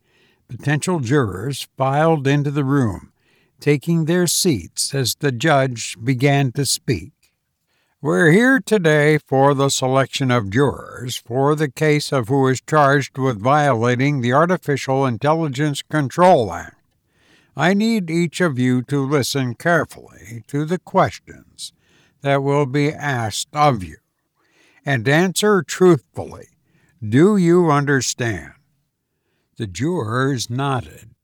Potential 0.48 1.00
jurors 1.00 1.68
filed 1.78 2.26
into 2.26 2.52
the 2.52 2.64
room, 2.64 3.12
taking 3.60 4.06
their 4.06 4.28
seats 4.28 4.96
as 4.96 5.16
the 5.16 5.32
judge 5.32 5.98
began 6.04 6.52
to 6.54 6.66
speak. 6.66 7.19
We're 8.02 8.32
here 8.32 8.62
today 8.62 9.18
for 9.18 9.54
the 9.54 9.68
selection 9.68 10.32
of 10.32 10.50
jurors 10.50 11.18
for 11.18 11.54
the 11.54 11.70
case 11.70 12.14
of 12.14 12.30
who 12.30 12.48
is 12.48 12.62
charged 12.62 13.18
with 13.18 13.42
violating 13.42 14.22
the 14.22 14.32
Artificial 14.32 15.06
Intelligence 15.06 15.82
Control 15.82 16.54
Act. 16.54 16.78
I 17.58 17.74
need 17.74 18.10
each 18.10 18.40
of 18.40 18.58
you 18.58 18.84
to 18.84 19.06
listen 19.06 19.54
carefully 19.54 20.46
to 20.48 20.64
the 20.64 20.80
questions 20.80 21.74
that 22.22 22.42
will 22.42 22.66
be 22.66 22.90
asked 22.94 23.50
of 23.52 23.84
you 23.84 23.98
and 24.86 25.06
answer 25.06 25.62
truthfully. 25.62 26.48
Do 27.06 27.36
you 27.36 27.70
understand? 27.70 28.54
The 29.58 29.68
jurors 29.68 30.50
nodded, 30.50 31.16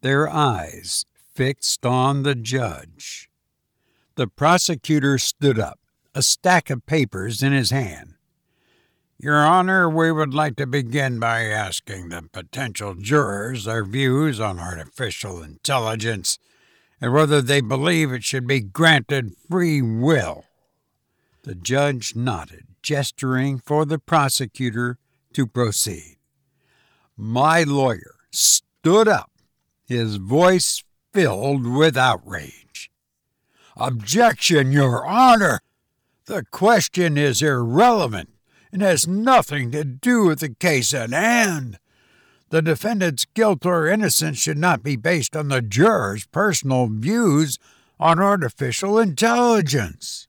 their 0.00 0.28
eyes 0.28 1.04
fixed 1.32 1.86
on 1.86 2.24
the 2.24 2.34
judge. 2.34 3.30
The 4.16 4.26
prosecutor 4.26 5.18
stood 5.18 5.60
up, 5.60 5.78
a 6.16 6.22
stack 6.22 6.70
of 6.70 6.86
papers 6.86 7.42
in 7.42 7.52
his 7.52 7.68
hand. 7.68 8.14
Your 9.18 9.36
Honor, 9.36 9.86
we 9.86 10.10
would 10.10 10.32
like 10.32 10.56
to 10.56 10.66
begin 10.66 11.20
by 11.20 11.42
asking 11.42 12.08
the 12.08 12.22
potential 12.32 12.94
jurors 12.94 13.64
their 13.66 13.84
views 13.84 14.40
on 14.40 14.58
artificial 14.58 15.42
intelligence 15.42 16.38
and 17.02 17.12
whether 17.12 17.42
they 17.42 17.60
believe 17.60 18.12
it 18.12 18.24
should 18.24 18.46
be 18.46 18.60
granted 18.60 19.34
free 19.50 19.82
will. 19.82 20.46
The 21.42 21.54
judge 21.54 22.16
nodded, 22.16 22.64
gesturing 22.82 23.58
for 23.58 23.84
the 23.84 23.98
prosecutor 23.98 24.96
to 25.34 25.46
proceed. 25.46 26.16
My 27.14 27.62
lawyer 27.62 28.14
stood 28.30 29.06
up, 29.06 29.32
his 29.84 30.16
voice 30.16 30.82
filled 31.12 31.66
with 31.66 31.94
outrage. 31.98 32.90
Objection, 33.76 34.72
Your 34.72 35.06
Honor! 35.06 35.60
The 36.26 36.44
question 36.50 37.16
is 37.16 37.40
irrelevant 37.40 38.30
and 38.72 38.82
has 38.82 39.06
nothing 39.06 39.70
to 39.70 39.84
do 39.84 40.24
with 40.24 40.40
the 40.40 40.48
case 40.48 40.92
at 40.92 41.10
hand. 41.10 41.78
The 42.50 42.62
defendant's 42.62 43.26
guilt 43.26 43.64
or 43.64 43.86
innocence 43.86 44.38
should 44.38 44.58
not 44.58 44.82
be 44.82 44.96
based 44.96 45.36
on 45.36 45.48
the 45.48 45.62
juror's 45.62 46.26
personal 46.26 46.88
views 46.88 47.58
on 48.00 48.18
artificial 48.18 48.98
intelligence. 48.98 50.26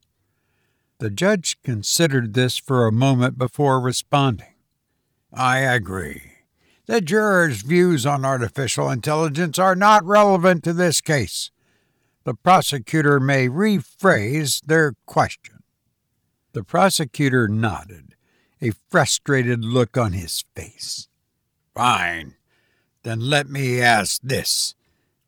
The 0.99 1.09
judge 1.09 1.57
considered 1.63 2.35
this 2.35 2.57
for 2.57 2.85
a 2.85 2.91
moment 2.91 3.39
before 3.39 3.79
responding. 3.79 4.53
I 5.33 5.59
agree. 5.59 6.21
The 6.85 7.01
juror's 7.01 7.63
views 7.63 8.05
on 8.05 8.23
artificial 8.23 8.91
intelligence 8.91 9.57
are 9.57 9.75
not 9.75 10.05
relevant 10.05 10.63
to 10.63 10.73
this 10.73 11.01
case. 11.01 11.49
The 12.23 12.35
prosecutor 12.35 13.19
may 13.19 13.47
rephrase 13.47 14.61
their 14.61 14.93
question. 15.07 15.56
The 16.57 16.63
prosecutor 16.63 17.47
nodded 17.47 18.15
a 18.59 18.71
frustrated 18.89 19.63
look 19.63 19.95
on 19.95 20.13
his 20.13 20.43
face. 20.55 21.07
Fine. 21.75 22.33
Then 23.03 23.19
let 23.19 23.47
me 23.47 23.79
ask 23.79 24.19
this. 24.23 24.73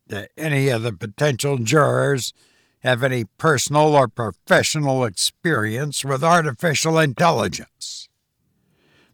Do 0.08 0.26
any 0.36 0.70
of 0.70 0.82
the 0.82 0.92
potential 0.92 1.58
jurors 1.58 2.32
have 2.80 3.04
any 3.04 3.26
personal 3.38 3.94
or 3.94 4.08
professional 4.08 5.04
experience 5.04 6.04
with 6.04 6.24
artificial 6.24 6.98
intelligence? 6.98 8.08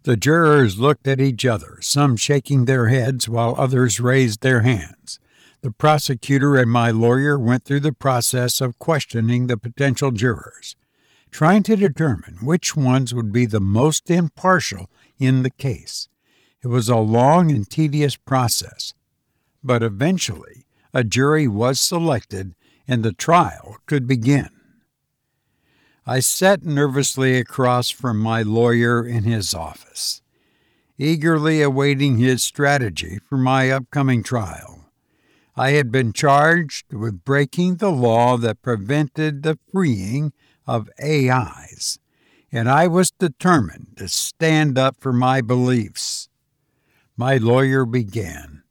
The 0.05 0.17
jurors 0.17 0.79
looked 0.79 1.07
at 1.07 1.21
each 1.21 1.45
other, 1.45 1.77
some 1.83 2.17
shaking 2.17 2.65
their 2.65 2.89
heads 2.89 3.29
while 3.29 3.55
others 3.59 4.01
raised 4.01 4.41
their 4.41 4.63
hands. 4.63 5.21
The 5.61 5.71
prosecutor 5.71 6.57
and 6.57 6.71
my 6.71 6.91
lawyer 6.91 7.39
went 7.39 7.67
through 7.67 7.81
the 7.81 7.93
process 7.93 8.63
of 8.63 8.79
questioning 8.79 9.49
the 9.49 9.59
potential 9.59 10.13
jurors 10.13 10.77
trying 11.37 11.63
to 11.63 11.77
determine 11.77 12.39
which 12.41 12.75
ones 12.75 13.13
would 13.13 13.31
be 13.31 13.45
the 13.45 13.61
most 13.61 14.11
impartial 14.11 14.89
in 15.19 15.43
the 15.43 15.51
case. 15.51 16.09
It 16.65 16.69
was 16.69 16.89
a 16.89 16.97
long 16.97 17.53
and 17.53 17.69
tedious 17.69 18.17
process, 18.17 18.95
but 19.63 19.83
eventually 19.83 20.65
a 20.95 21.05
jury 21.05 21.47
was 21.47 21.79
selected 21.79 22.55
and 22.89 23.03
the 23.03 23.13
trial 23.13 23.77
could 23.85 24.07
begin. 24.07 24.49
I 26.07 26.21
sat 26.21 26.65
nervously 26.65 27.37
across 27.37 27.91
from 27.91 28.19
my 28.19 28.41
lawyer 28.41 29.07
in 29.07 29.25
his 29.25 29.53
office, 29.53 30.23
eagerly 30.97 31.61
awaiting 31.61 32.17
his 32.17 32.43
strategy 32.43 33.19
for 33.29 33.37
my 33.37 33.71
upcoming 33.71 34.23
trial. 34.23 34.87
I 35.55 35.73
had 35.73 35.93
been 35.93 36.15
charged 36.15 36.95
with 36.95 37.25
breaking 37.25 37.77
the 37.77 37.93
law 37.93 38.39
that 38.39 38.63
prevented 38.63 39.43
the 39.43 39.59
freeing 39.71 40.33
of 40.67 40.89
AIs, 41.03 41.99
and 42.51 42.69
I 42.69 42.87
was 42.87 43.11
determined 43.11 43.95
to 43.97 44.09
stand 44.09 44.79
up 44.79 44.97
for 44.99 45.13
my 45.13 45.41
beliefs. 45.41 46.29
My 47.17 47.37
lawyer 47.37 47.85
began. 47.85 48.63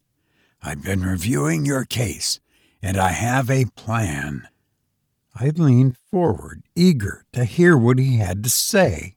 I've 0.61 0.83
been 0.83 1.03
reviewing 1.03 1.65
your 1.65 1.85
case, 1.85 2.39
and 2.81 2.97
I 2.97 3.09
have 3.09 3.49
a 3.49 3.65
plan. 3.75 4.47
I 5.35 5.49
leaned 5.49 5.97
forward, 6.11 6.63
eager 6.75 7.25
to 7.33 7.45
hear 7.45 7.77
what 7.77 7.99
he 7.99 8.17
had 8.17 8.43
to 8.43 8.49
say. 8.49 9.15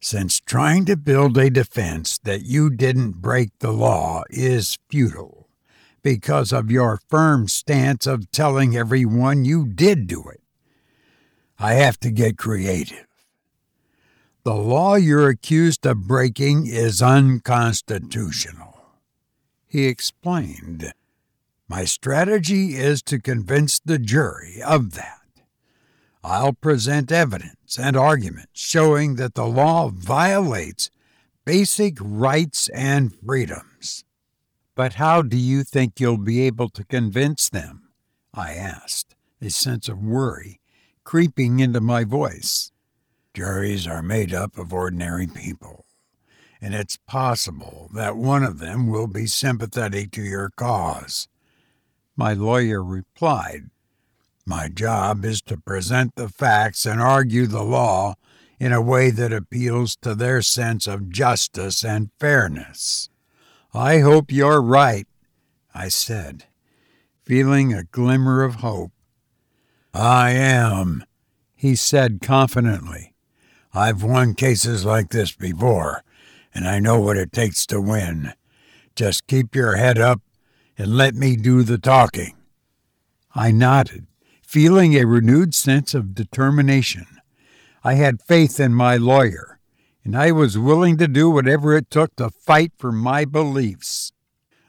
Since 0.00 0.40
trying 0.40 0.84
to 0.86 0.96
build 0.96 1.38
a 1.38 1.48
defense 1.48 2.18
that 2.24 2.42
you 2.42 2.70
didn't 2.70 3.22
break 3.22 3.50
the 3.60 3.70
law 3.70 4.24
is 4.30 4.78
futile 4.90 5.48
because 6.02 6.52
of 6.52 6.72
your 6.72 6.98
firm 7.08 7.46
stance 7.46 8.06
of 8.06 8.30
telling 8.32 8.76
everyone 8.76 9.44
you 9.44 9.64
did 9.64 10.08
do 10.08 10.24
it, 10.28 10.41
I 11.62 11.74
have 11.74 12.00
to 12.00 12.10
get 12.10 12.38
creative. 12.38 13.06
The 14.42 14.52
law 14.52 14.96
you're 14.96 15.28
accused 15.28 15.86
of 15.86 16.08
breaking 16.08 16.66
is 16.66 17.00
unconstitutional. 17.00 18.80
He 19.68 19.86
explained. 19.86 20.92
My 21.68 21.84
strategy 21.84 22.74
is 22.74 23.00
to 23.02 23.20
convince 23.20 23.78
the 23.78 24.00
jury 24.00 24.60
of 24.60 24.94
that. 24.94 25.20
I'll 26.24 26.52
present 26.52 27.12
evidence 27.12 27.78
and 27.78 27.96
arguments 27.96 28.60
showing 28.60 29.14
that 29.14 29.36
the 29.36 29.46
law 29.46 29.88
violates 29.88 30.90
basic 31.44 31.96
rights 32.00 32.70
and 32.70 33.14
freedoms. 33.24 34.02
But 34.74 34.94
how 34.94 35.22
do 35.22 35.36
you 35.36 35.62
think 35.62 36.00
you'll 36.00 36.18
be 36.18 36.40
able 36.40 36.70
to 36.70 36.82
convince 36.82 37.48
them? 37.48 37.90
I 38.34 38.54
asked, 38.54 39.14
a 39.40 39.48
sense 39.48 39.88
of 39.88 40.02
worry 40.02 40.58
creeping 41.04 41.60
into 41.60 41.80
my 41.80 42.04
voice. 42.04 42.72
Juries 43.34 43.86
are 43.86 44.02
made 44.02 44.34
up 44.34 44.58
of 44.58 44.72
ordinary 44.72 45.26
people, 45.26 45.86
and 46.60 46.74
it's 46.74 46.96
possible 46.96 47.90
that 47.94 48.16
one 48.16 48.44
of 48.44 48.58
them 48.58 48.86
will 48.86 49.06
be 49.06 49.26
sympathetic 49.26 50.10
to 50.12 50.22
your 50.22 50.50
cause. 50.50 51.28
My 52.14 52.34
lawyer 52.34 52.84
replied, 52.84 53.70
My 54.44 54.68
job 54.68 55.24
is 55.24 55.40
to 55.42 55.56
present 55.56 56.14
the 56.14 56.28
facts 56.28 56.84
and 56.84 57.00
argue 57.00 57.46
the 57.46 57.62
law 57.62 58.14
in 58.60 58.72
a 58.72 58.82
way 58.82 59.10
that 59.10 59.32
appeals 59.32 59.96
to 59.96 60.14
their 60.14 60.42
sense 60.42 60.86
of 60.86 61.10
justice 61.10 61.84
and 61.84 62.10
fairness. 62.20 63.08
I 63.74 64.00
hope 64.00 64.30
you're 64.30 64.60
right, 64.60 65.06
I 65.74 65.88
said, 65.88 66.44
feeling 67.24 67.72
a 67.72 67.84
glimmer 67.84 68.42
of 68.42 68.56
hope 68.56 68.92
I 69.94 70.30
am, 70.30 71.04
he 71.54 71.76
said 71.76 72.20
confidently. 72.22 73.14
I've 73.74 74.02
won 74.02 74.34
cases 74.34 74.84
like 74.84 75.10
this 75.10 75.32
before, 75.32 76.02
and 76.54 76.66
I 76.66 76.78
know 76.78 76.98
what 76.98 77.16
it 77.16 77.32
takes 77.32 77.66
to 77.66 77.80
win. 77.80 78.32
Just 78.96 79.26
keep 79.26 79.54
your 79.54 79.76
head 79.76 79.98
up 79.98 80.20
and 80.78 80.96
let 80.96 81.14
me 81.14 81.36
do 81.36 81.62
the 81.62 81.78
talking. 81.78 82.34
I 83.34 83.50
nodded, 83.50 84.06
feeling 84.42 84.94
a 84.94 85.04
renewed 85.04 85.54
sense 85.54 85.94
of 85.94 86.14
determination. 86.14 87.06
I 87.84 87.94
had 87.94 88.22
faith 88.22 88.60
in 88.60 88.74
my 88.74 88.96
lawyer, 88.96 89.58
and 90.04 90.16
I 90.16 90.32
was 90.32 90.58
willing 90.58 90.96
to 90.98 91.08
do 91.08 91.30
whatever 91.30 91.76
it 91.76 91.90
took 91.90 92.16
to 92.16 92.30
fight 92.30 92.72
for 92.78 92.92
my 92.92 93.24
beliefs. 93.24 94.12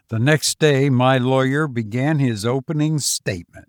The 0.09 0.19
next 0.19 0.59
day, 0.59 0.89
my 0.89 1.17
lawyer 1.17 1.67
began 1.67 2.19
his 2.19 2.45
opening 2.45 2.99
statement. 2.99 3.67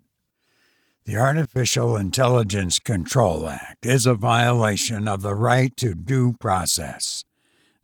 The 1.05 1.17
Artificial 1.17 1.95
Intelligence 1.97 2.79
Control 2.79 3.47
Act 3.47 3.85
is 3.85 4.07
a 4.07 4.15
violation 4.15 5.07
of 5.07 5.21
the 5.21 5.35
right 5.35 5.75
to 5.77 5.93
due 5.93 6.33
process. 6.39 7.23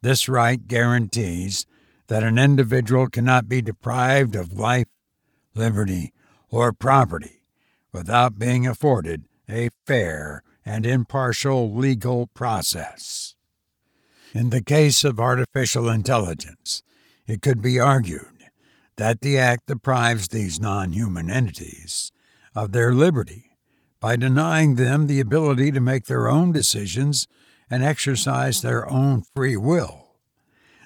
This 0.01 0.27
right 0.27 0.67
guarantees 0.67 1.67
that 2.07 2.23
an 2.23 2.39
individual 2.39 3.07
cannot 3.09 3.47
be 3.47 3.61
deprived 3.61 4.35
of 4.35 4.53
life, 4.53 4.87
liberty, 5.53 6.13
or 6.49 6.73
property 6.73 7.43
without 7.93 8.39
being 8.39 8.65
afforded 8.65 9.25
a 9.47 9.69
fair 9.85 10.41
and 10.65 10.83
impartial 10.83 11.71
legal 11.71 12.25
process. 12.25 13.35
In 14.33 14.49
the 14.49 14.63
case 14.63 15.03
of 15.03 15.19
artificial 15.19 15.89
intelligence, 15.89 16.81
it 17.27 17.43
could 17.43 17.61
be 17.61 17.79
argued 17.79 18.49
that 18.95 19.21
the 19.21 19.37
Act 19.37 19.67
deprives 19.67 20.29
these 20.29 20.59
non 20.59 20.93
human 20.93 21.29
entities 21.29 22.11
of 22.55 22.71
their 22.71 22.93
liberty 22.93 23.51
by 23.99 24.15
denying 24.15 24.75
them 24.75 25.07
the 25.07 25.19
ability 25.19 25.71
to 25.71 25.79
make 25.79 26.05
their 26.05 26.27
own 26.27 26.51
decisions 26.51 27.27
and 27.69 27.83
exercise 27.83 28.61
their 28.61 28.89
own 28.89 29.23
free 29.33 29.55
will. 29.55 30.15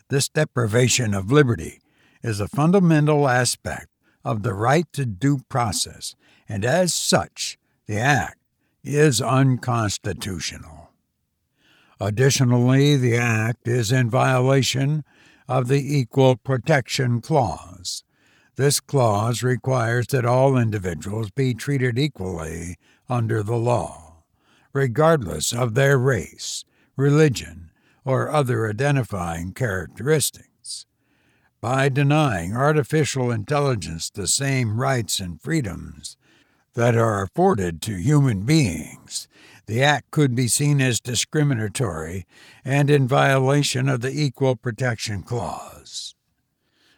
This 0.10 0.30
deprivation 0.30 1.14
of 1.14 1.32
liberty 1.32 1.82
is 2.22 2.40
a 2.40 2.48
fundamental 2.48 3.28
aspect 3.28 3.88
of 4.24 4.44
the 4.44 4.54
right 4.54 4.86
to 4.94 5.06
due 5.06 5.40
process, 5.50 6.16
and 6.48 6.64
as 6.64 6.94
such, 6.94 7.58
the 7.88 7.98
Act 7.98 8.40
is 8.84 9.22
unconstitutional. 9.22 10.92
Additionally, 12.00 12.98
the 12.98 13.16
Act 13.16 13.68
is 13.68 13.92
in 13.92 14.10
violation 14.10 15.04
of 15.48 15.68
the 15.68 15.98
Equal 15.98 16.36
Protection 16.36 17.22
Clause, 17.22 18.04
This 18.56 18.80
clause 18.80 19.44
requires 19.44 20.08
that 20.08 20.26
all 20.26 20.58
individuals 20.58 21.30
be 21.30 21.54
treated 21.54 22.00
equally 22.00 22.78
under 23.10 23.44
the 23.44 23.58
law, 23.58 24.24
regardless 24.72 25.52
of 25.52 25.74
their 25.74 25.98
race, 25.98 26.64
religion, 26.96 27.72
or 28.06 28.32
other 28.32 28.70
identifying 28.70 29.52
characteristics. 29.54 30.86
By 31.60 31.90
denying 31.90 32.56
artificial 32.56 33.32
intelligence 33.32 34.10
the 34.10 34.28
same 34.28 34.80
rights 34.80 35.20
and 35.20 35.42
freedoms 35.42 36.16
that 36.76 36.96
are 36.96 37.24
afforded 37.24 37.82
to 37.82 37.96
human 37.96 38.46
beings, 38.46 39.28
the 39.66 39.84
act 39.84 40.12
could 40.12 40.36
be 40.36 40.48
seen 40.48 40.80
as 40.80 41.00
discriminatory 41.00 42.26
and 42.64 42.90
in 42.90 43.08
violation 43.08 43.90
of 43.90 44.02
the 44.02 44.12
Equal 44.12 44.56
Protection 44.56 45.24
Clause. 45.24 46.05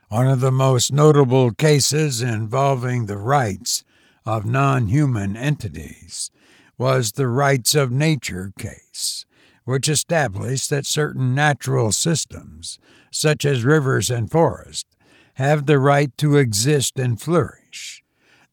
One 0.09 0.27
of 0.27 0.39
the 0.39 0.53
most 0.53 0.93
notable 0.93 1.51
cases 1.51 2.21
involving 2.21 3.07
the 3.07 3.17
rights 3.17 3.83
of 4.25 4.45
non 4.45 4.87
human 4.87 5.35
entities 5.35 6.31
was 6.77 7.11
the 7.11 7.27
Rights 7.27 7.75
of 7.75 7.91
Nature 7.91 8.53
case, 8.57 9.25
which 9.65 9.89
established 9.89 10.69
that 10.69 10.85
certain 10.85 11.35
natural 11.35 11.91
systems, 11.91 12.79
such 13.11 13.43
as 13.43 13.65
rivers 13.65 14.09
and 14.09 14.31
forests, 14.31 14.95
have 15.33 15.65
the 15.65 15.77
right 15.77 16.17
to 16.19 16.37
exist 16.37 16.97
and 16.97 17.19
flourish. 17.19 18.01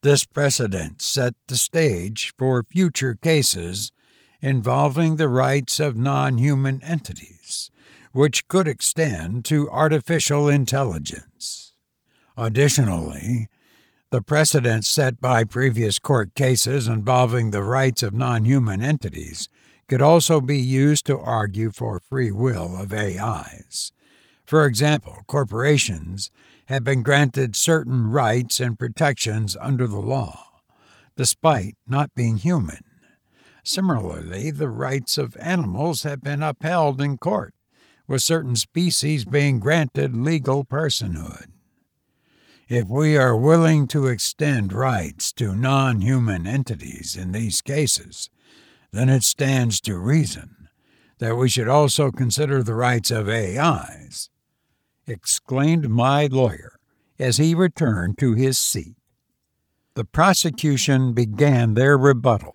This 0.01 0.25
precedent 0.25 1.01
set 1.01 1.35
the 1.47 1.55
stage 1.55 2.33
for 2.37 2.65
future 2.69 3.15
cases 3.15 3.93
involving 4.41 5.15
the 5.15 5.29
rights 5.29 5.79
of 5.79 5.95
non 5.95 6.37
human 6.37 6.83
entities, 6.83 7.71
which 8.15 8.47
could 8.47 8.65
extend 8.65 9.43
to 9.43 9.69
artificial 9.69 10.47
intelligence. 10.47 11.73
Additionally, 12.37 13.49
the 14.09 14.21
precedents 14.21 14.87
set 14.87 15.19
by 15.19 15.43
previous 15.43 15.99
court 15.99 16.33
cases 16.33 16.87
involving 16.87 17.51
the 17.51 17.61
rights 17.61 18.01
of 18.03 18.13
non 18.13 18.45
human 18.45 18.81
entities 18.81 19.49
could 19.89 20.01
also 20.01 20.39
be 20.39 20.57
used 20.57 21.05
to 21.05 21.19
argue 21.19 21.71
for 21.71 21.99
free 21.99 22.31
will 22.31 22.77
of 22.77 22.93
AIs. 22.93 23.91
For 24.45 24.65
example, 24.65 25.17
corporations 25.27 26.31
have 26.67 26.85
been 26.85 27.03
granted 27.03 27.57
certain 27.57 28.09
rights 28.09 28.61
and 28.61 28.79
protections 28.79 29.57
under 29.59 29.87
the 29.87 29.99
law, 29.99 30.61
despite 31.17 31.75
not 31.85 32.15
being 32.15 32.37
human. 32.37 32.79
Similarly, 33.65 34.51
the 34.51 34.69
rights 34.69 35.17
of 35.17 35.35
animals 35.37 36.03
have 36.03 36.21
been 36.21 36.41
upheld 36.41 37.01
in 37.01 37.17
court 37.17 37.54
with 38.07 38.21
certain 38.21 38.55
species 38.55 39.25
being 39.25 39.59
granted 39.59 40.15
legal 40.15 40.63
personhood. 40.63 41.47
If 42.67 42.87
we 42.87 43.15
are 43.15 43.37
willing 43.37 43.87
to 43.87 44.07
extend 44.07 44.73
rights 44.73 45.31
to 45.33 45.55
non 45.55 46.01
human 46.01 46.47
entities 46.47 47.15
in 47.15 47.31
these 47.31 47.61
cases, 47.61 48.29
then 48.91 49.09
it 49.09 49.23
stands 49.23 49.79
to 49.81 49.97
reason 49.97 50.69
that 51.19 51.35
we 51.35 51.47
should 51.49 51.67
also 51.67 52.11
consider 52.11 52.63
the 52.63 52.73
rights 52.73 53.11
of 53.11 53.29
AIs, 53.29 54.29
exclaimed 55.07 55.89
my 55.89 56.25
lawyer 56.27 56.79
as 57.19 57.37
he 57.37 57.53
returned 57.53 58.17
to 58.17 58.33
his 58.33 58.57
seat. 58.57 58.95
The 59.93 60.05
prosecution 60.05 61.13
began 61.13 61.73
their 61.73 61.97
rebuttal 61.97 62.54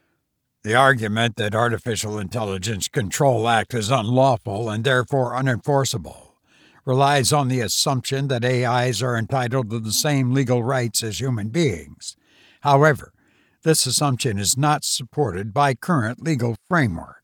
the 0.62 0.74
argument 0.74 1.36
that 1.36 1.54
artificial 1.54 2.18
intelligence 2.18 2.88
control 2.88 3.48
act 3.48 3.72
is 3.72 3.90
unlawful 3.90 4.68
and 4.68 4.84
therefore 4.84 5.32
unenforceable 5.32 6.30
relies 6.84 7.32
on 7.32 7.48
the 7.48 7.60
assumption 7.60 8.28
that 8.28 8.44
AIs 8.44 9.02
are 9.02 9.16
entitled 9.16 9.70
to 9.70 9.78
the 9.78 9.92
same 9.92 10.32
legal 10.32 10.62
rights 10.62 11.02
as 11.02 11.20
human 11.20 11.48
beings. 11.48 12.16
However, 12.62 13.12
this 13.62 13.86
assumption 13.86 14.38
is 14.38 14.56
not 14.56 14.84
supported 14.84 15.52
by 15.52 15.74
current 15.74 16.22
legal 16.22 16.56
framework. 16.68 17.22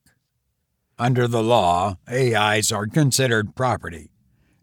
Under 0.98 1.26
the 1.26 1.42
law, 1.42 1.96
AIs 2.10 2.72
are 2.72 2.86
considered 2.86 3.54
property, 3.54 4.10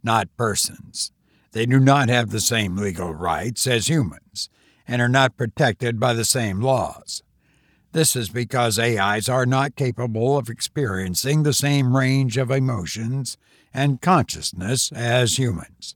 not 0.03 0.36
persons. 0.38 1.12
They 1.51 1.65
do 1.65 1.79
not 1.79 2.09
have 2.09 2.29
the 2.29 2.41
same 2.41 2.75
legal 2.75 3.13
rights 3.13 3.67
as 3.67 3.88
humans 3.88 4.49
and 4.88 5.01
are 5.01 5.09
not 5.09 5.38
protected 5.38 5.99
by 5.99 6.13
the 6.13 6.25
same 6.25 6.59
laws. 6.59 7.23
This 7.93 8.15
is 8.15 8.29
because 8.29 8.79
AIs 8.79 9.29
are 9.29 9.45
not 9.45 9.75
capable 9.75 10.36
of 10.36 10.49
experiencing 10.49 11.43
the 11.43 11.53
same 11.53 11.95
range 11.95 12.38
of 12.38 12.49
emotions 12.49 13.38
and 13.71 14.01
consciousness 14.01 14.91
as 14.91 15.38
humans, 15.38 15.95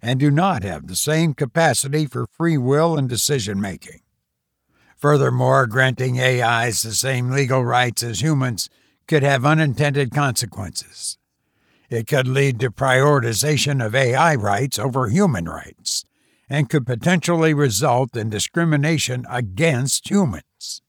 and 0.00 0.18
do 0.18 0.30
not 0.30 0.62
have 0.62 0.86
the 0.86 0.96
same 0.96 1.34
capacity 1.34 2.06
for 2.06 2.26
free 2.26 2.56
will 2.56 2.96
and 2.96 3.10
decision 3.10 3.60
making. 3.60 4.00
Furthermore, 4.96 5.66
granting 5.66 6.18
AIs 6.18 6.80
the 6.80 6.92
same 6.94 7.30
legal 7.30 7.62
rights 7.62 8.02
as 8.02 8.22
humans 8.22 8.70
could 9.06 9.22
have 9.22 9.44
unintended 9.44 10.12
consequences. 10.12 11.18
It 11.90 12.06
could 12.06 12.26
lead 12.26 12.58
to 12.60 12.70
prioritization 12.70 13.84
of 13.84 13.94
AI 13.94 14.34
rights 14.34 14.78
over 14.78 15.08
human 15.08 15.44
rights, 15.44 16.06
and 16.48 16.70
could 16.70 16.86
potentially 16.86 17.52
result 17.52 18.16
in 18.16 18.30
discrimination 18.30 19.26
against 19.28 20.10
humans. 20.10 20.80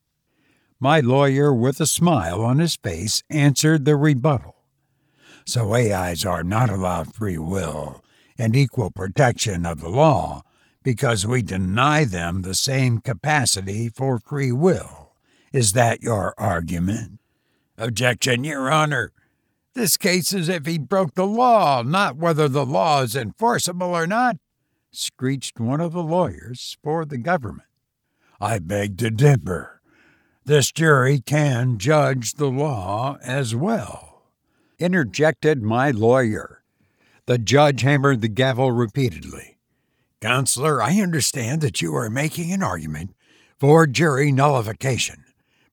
My 0.79 0.99
lawyer, 0.99 1.53
with 1.53 1.79
a 1.79 1.85
smile 1.85 2.41
on 2.41 2.59
his 2.59 2.75
face, 2.75 3.23
answered 3.29 3.85
the 3.85 3.95
rebuttal. 3.95 4.55
So 5.45 5.73
AIs 5.73 6.25
are 6.25 6.43
not 6.43 6.69
allowed 6.69 7.13
free 7.13 7.37
will 7.37 8.03
and 8.37 8.55
equal 8.55 8.91
protection 8.91 9.65
of 9.65 9.79
the 9.79 9.89
law 9.89 10.43
because 10.83 11.25
we 11.25 11.41
deny 11.41 12.03
them 12.03 12.41
the 12.41 12.53
same 12.53 12.99
capacity 12.99 13.89
for 13.89 14.19
free 14.19 14.51
will. 14.51 15.13
Is 15.53 15.73
that 15.73 16.03
your 16.03 16.33
argument? 16.37 17.19
Objection, 17.77 18.43
Your 18.43 18.71
Honor. 18.71 19.11
This 19.73 19.97
case 19.97 20.33
is 20.33 20.47
if 20.49 20.65
he 20.65 20.77
broke 20.77 21.15
the 21.15 21.27
law, 21.27 21.81
not 21.81 22.17
whether 22.17 22.47
the 22.47 22.65
law 22.65 23.01
is 23.01 23.15
enforceable 23.15 23.95
or 23.95 24.07
not, 24.07 24.37
screeched 24.91 25.59
one 25.59 25.81
of 25.81 25.93
the 25.93 26.03
lawyers 26.03 26.77
for 26.83 27.05
the 27.05 27.17
government. 27.17 27.67
I 28.39 28.59
beg 28.59 28.97
to 28.99 29.09
differ. 29.09 29.74
This 30.47 30.71
jury 30.71 31.21
can 31.21 31.79
judge 31.79 32.33
the 32.33 32.51
law 32.51 33.17
as 33.23 33.55
well. 33.55 34.21
Interjected 34.77 35.63
my 35.63 35.89
lawyer. 35.89 36.61
The 37.25 37.39
judge 37.39 37.81
hammered 37.81 38.21
the 38.21 38.27
gavel 38.27 38.71
repeatedly. 38.71 39.57
Counselor, 40.21 40.83
I 40.83 40.99
understand 40.99 41.61
that 41.61 41.81
you 41.81 41.95
are 41.95 42.11
making 42.11 42.51
an 42.51 42.61
argument 42.61 43.15
for 43.59 43.87
jury 43.87 44.31
nullification, 44.31 45.23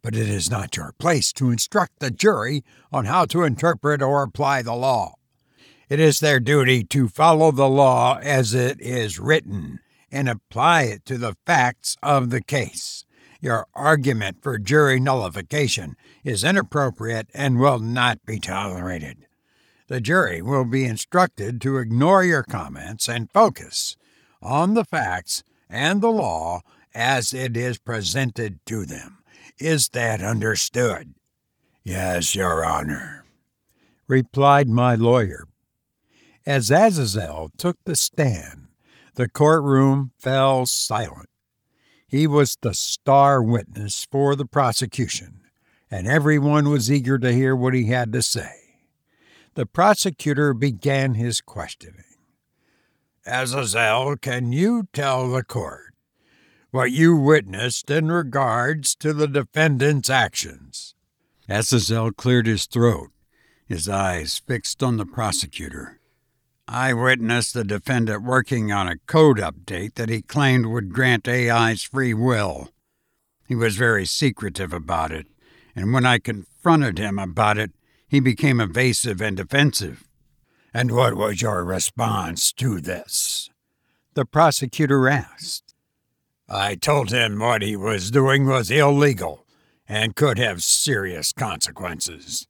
but 0.01 0.17
it 0.17 0.27
is 0.27 0.51
not 0.51 0.75
your 0.75 0.95
place 0.99 1.35
to 1.35 1.51
instruct 1.51 1.99
the 1.99 2.11
jury 2.11 2.65
on 2.91 3.05
how 3.05 3.27
to 3.27 3.43
interpret 3.43 4.01
or 4.01 4.23
apply 4.23 4.63
the 4.63 4.75
law. 4.75 5.17
It 5.91 6.01
is 6.01 6.19
their 6.19 6.41
duty 6.41 6.83
to 6.85 7.09
follow 7.09 7.51
the 7.51 7.69
law 7.69 8.19
as 8.23 8.55
it 8.55 8.81
is 8.81 9.21
written 9.21 9.81
and 10.11 10.31
apply 10.31 10.85
it 10.85 11.05
to 11.05 11.19
the 11.19 11.37
facts 11.45 11.99
of 12.03 12.31
the 12.31 12.41
case. 12.41 13.05
Your 13.43 13.67
argument 13.75 14.41
for 14.41 14.57
jury 14.57 15.01
nullification 15.01 15.97
is 16.23 16.45
inappropriate 16.45 17.27
and 17.35 17.59
will 17.59 17.81
not 17.81 18.25
be 18.25 18.39
tolerated. 18.39 19.27
The 19.89 20.01
jury 20.01 20.41
will 20.41 20.65
be 20.65 20.85
instructed 20.85 21.61
to 21.63 21.79
ignore 21.79 22.23
your 22.23 22.45
comments 22.45 23.09
and 23.09 23.33
focus 23.33 23.97
on 24.41 24.75
the 24.75 24.85
facts 24.85 25.43
and 25.69 26.01
the 26.01 26.13
law 26.13 26.61
as 26.95 27.35
it 27.35 27.57
is 27.57 27.79
presented 27.79 28.65
to 28.67 28.87
them. 28.87 29.19
Is 29.59 29.89
that 29.89 30.23
understood? 30.23 31.15
Yes, 31.83 32.37
Your 32.37 32.65
Honor, 32.65 33.25
replied 34.07 34.69
my 34.69 34.95
lawyer. 34.95 35.49
As 36.47 36.71
Azazel 36.71 37.51
took 37.59 37.77
the 37.85 37.97
stand, 37.97 38.69
the 39.17 39.29
courtroom 39.29 40.13
fell 40.17 40.65
silent. 40.65 41.29
He 42.13 42.27
was 42.27 42.59
the 42.61 42.75
star 42.75 43.43
witness 43.43 44.07
for 44.11 44.37
the 44.37 44.45
prosecution, 44.45 45.41
and 45.91 46.07
everyone 46.07 46.69
was 46.69 46.93
eager 46.93 47.19
to 47.19 47.33
hear 47.33 47.57
what 47.57 47.73
he 47.73 47.87
had 47.87 48.13
to 48.13 48.21
say. 48.21 48.53
The 49.55 49.65
prosecutor 49.65 50.53
began 50.53 51.15
his 51.15 51.41
questioning. 51.41 52.05
Azazel, 53.25 54.19
can 54.19 54.53
you 54.53 54.89
tell 54.93 55.31
the 55.31 55.43
court 55.43 55.95
what 56.71 56.93
you 56.93 57.17
witnessed 57.17 57.91
in 57.91 58.13
regards 58.13 58.95
to 58.97 59.15
the 59.15 59.27
defendant's 59.27 60.11
actions? 60.11 60.95
Azazel 61.49 62.13
cleared 62.13 62.47
his 62.47 62.67
throat, 62.67 63.09
his 63.65 63.89
eyes 63.89 64.39
fixed 64.39 64.83
on 64.83 64.99
the 64.99 65.07
prosecutor. 65.07 65.99
I 66.75 66.95
witnessed 66.95 67.53
the 67.53 67.65
defendant 67.65 68.23
working 68.23 68.73
on 68.73 68.89
a 68.89 68.97
code 69.07 69.37
update 69.37 69.97
that 69.97 70.09
he 70.09 70.23
claimed 70.23 70.65
would 70.65 70.95
grant 70.95 71.29
AIs 71.29 71.83
free 71.83 72.15
will. 72.15 72.71
He 73.47 73.55
was 73.55 73.77
very 73.77 74.07
secretive 74.07 74.73
about 74.73 75.13
it, 75.13 75.27
and 75.77 75.93
when 75.93 76.07
I 76.07 76.19
confronted 76.19 76.97
him 76.97 77.19
about 77.19 77.59
it, 77.59 77.73
he 78.09 78.21
became 78.21 78.59
evasive 78.59 79.21
and 79.21 79.37
defensive. 79.37 80.09
And 80.73 80.93
what 80.93 81.15
was 81.15 81.43
your 81.43 81.63
response 81.63 82.55
to 82.55 82.81
this? 82.81 83.51
The 84.15 84.25
prosecutor 84.25 85.11
asked. 85.11 85.75
I 86.49 86.77
told 86.77 87.11
him 87.13 87.39
what 87.39 87.61
he 87.61 87.77
was 87.77 88.11
doing 88.11 88.47
was 88.47 88.71
illegal 88.71 89.45
and 89.87 90.17
could 90.17 90.39
have 90.39 90.63
serious 90.63 91.35
consequences, 91.35 92.47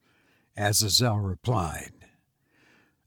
Azazel 0.56 1.18
replied. 1.18 2.01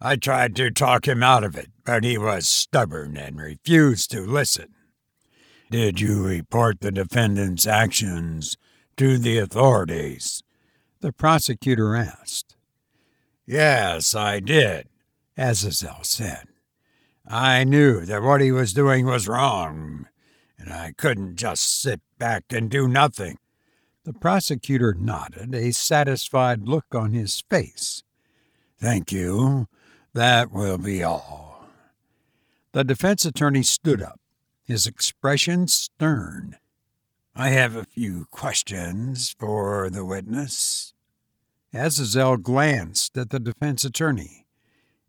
I 0.02 0.18
tried 0.18 0.56
to 0.58 0.72
talk 0.72 1.08
him 1.08 1.24
out 1.24 1.44
of 1.44 1.56
it, 1.56 1.72
but 1.86 2.04
he 2.04 2.18
was 2.18 2.48
stubborn 2.48 3.18
and 3.18 3.38
refused 3.38 4.12
to 4.12 4.22
listen. 4.22 4.74
Did 5.72 6.00
you 6.00 6.24
report 6.24 6.82
the 6.82 6.92
defendant's 6.92 7.66
actions 7.66 8.58
to 8.98 9.18
the 9.18 9.38
authorities? 9.38 10.44
The 11.00 11.14
prosecutor 11.14 11.96
asked. 11.96 12.56
Yes, 13.46 14.16
I 14.16 14.40
did, 14.40 14.88
Azazel 15.38 16.04
said. 16.04 16.48
I 17.28 17.64
knew 17.64 18.06
that 18.06 18.22
what 18.22 18.42
he 18.42 18.52
was 18.52 18.74
doing 18.74 19.06
was 19.06 19.28
wrong, 19.28 20.08
and 20.60 20.72
I 20.72 20.94
couldn't 20.98 21.38
just 21.38 21.82
sit 21.82 22.02
back 22.20 22.46
and 22.52 22.70
do 22.70 22.88
nothing. 22.88 23.38
The 24.04 24.14
prosecutor 24.14 24.94
nodded, 24.94 25.56
a 25.56 25.72
satisfied 25.72 26.68
look 26.68 26.94
on 26.94 27.14
his 27.14 27.44
face. 27.50 28.04
Thank 28.80 29.12
you. 29.12 29.68
That 30.16 30.54
will 30.54 30.78
be 30.78 31.04
all. 31.04 31.66
The 32.72 32.86
defense 32.86 33.26
attorney 33.26 33.64
stood 33.64 34.02
up, 34.02 34.22
his 34.64 34.88
expression 34.88 35.68
stern. 35.68 36.56
I 37.36 37.50
have 37.50 37.76
a 37.76 37.84
few 37.84 38.26
questions 38.32 39.36
for 39.38 39.90
the 39.90 40.06
witness. 40.06 40.94
Azazel 41.74 42.38
glanced 42.38 43.18
at 43.18 43.30
the 43.30 43.42
defense 43.42 43.84
attorney, 43.84 44.46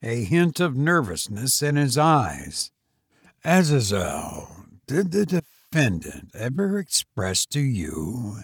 a 0.03 0.25
hint 0.25 0.59
of 0.59 0.77
nervousness 0.77 1.63
in 1.63 1.77
his 1.77 1.97
eyes. 1.97 2.73
Azazel, 3.45 4.49
did 4.89 5.13
the 5.13 5.25
defendant 5.25 6.33
ever 6.35 6.81
express 6.81 7.47
to 7.47 7.61
you 7.61 8.39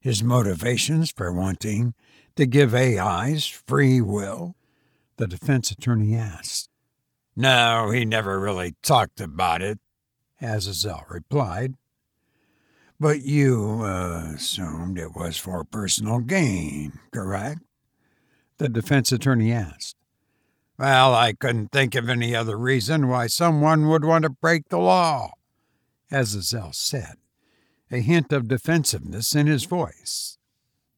his 0.00 0.22
motivations 0.22 1.10
for 1.10 1.30
wanting 1.34 1.92
to 2.36 2.46
give 2.46 2.74
AIs 2.74 3.46
free 3.46 4.00
will? 4.00 4.54
The 5.18 5.26
defense 5.26 5.72
attorney 5.72 6.14
asked. 6.14 6.70
No, 7.34 7.90
he 7.90 8.04
never 8.04 8.38
really 8.38 8.76
talked 8.84 9.20
about 9.20 9.62
it, 9.62 9.80
Azazel 10.40 11.04
replied. 11.08 11.74
But 13.00 13.22
you 13.22 13.80
uh, 13.82 14.34
assumed 14.36 14.96
it 14.96 15.16
was 15.16 15.36
for 15.36 15.64
personal 15.64 16.20
gain, 16.20 17.00
correct? 17.12 17.62
The 18.58 18.68
defense 18.68 19.10
attorney 19.10 19.50
asked. 19.50 19.96
Well, 20.78 21.12
I 21.12 21.32
couldn't 21.32 21.72
think 21.72 21.96
of 21.96 22.08
any 22.08 22.36
other 22.36 22.56
reason 22.56 23.08
why 23.08 23.26
someone 23.26 23.88
would 23.88 24.04
want 24.04 24.22
to 24.22 24.30
break 24.30 24.68
the 24.68 24.78
law, 24.78 25.32
Azazel 26.12 26.72
said, 26.72 27.16
a 27.90 27.98
hint 27.98 28.32
of 28.32 28.46
defensiveness 28.46 29.34
in 29.34 29.48
his 29.48 29.64
voice. 29.64 30.38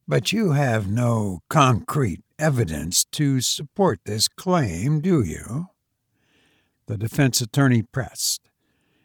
But 0.07 0.31
you 0.31 0.51
have 0.51 0.87
no 0.87 1.39
concrete 1.49 2.21
evidence 2.41 3.05
to 3.05 3.39
support 3.39 4.01
this 4.05 4.27
claim, 4.27 4.99
do 4.99 5.21
you? 5.23 5.67
The 6.87 6.97
defense 6.97 7.39
attorney 7.39 7.83
pressed. 7.83 8.49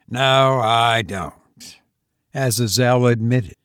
No, 0.09 0.59
I 0.59 1.03
don't, 1.03 1.79
Azazel 2.33 3.07
admitted. 3.07 3.55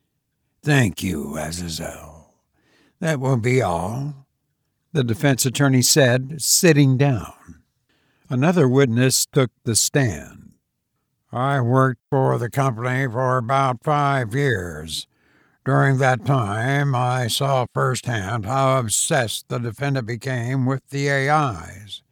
Thank 0.62 1.02
you, 1.02 1.36
Azazel. 1.38 2.34
That 3.00 3.18
will 3.18 3.38
be 3.38 3.62
all 3.62 4.26
the 4.92 5.02
defense 5.02 5.46
attorney 5.46 5.82
said, 5.82 6.42
sitting 6.42 6.96
down. 6.98 7.62
Another 8.28 8.68
witness 8.68 9.26
took 9.26 9.50
the 9.64 9.74
stand. 9.74 10.52
I 11.32 11.60
worked 11.62 12.02
for 12.10 12.38
the 12.38 12.50
company 12.50 13.10
for 13.10 13.38
about 13.38 13.82
five 13.82 14.34
years. 14.34 15.06
During 15.64 15.98
that 15.98 16.24
time, 16.24 16.94
I 16.94 17.28
saw 17.28 17.66
firsthand 17.72 18.46
how 18.46 18.78
obsessed 18.78 19.48
the 19.48 19.58
defendant 19.58 20.06
became 20.06 20.66
with 20.66 20.88
the 20.88 21.10
AIs. 21.10 22.02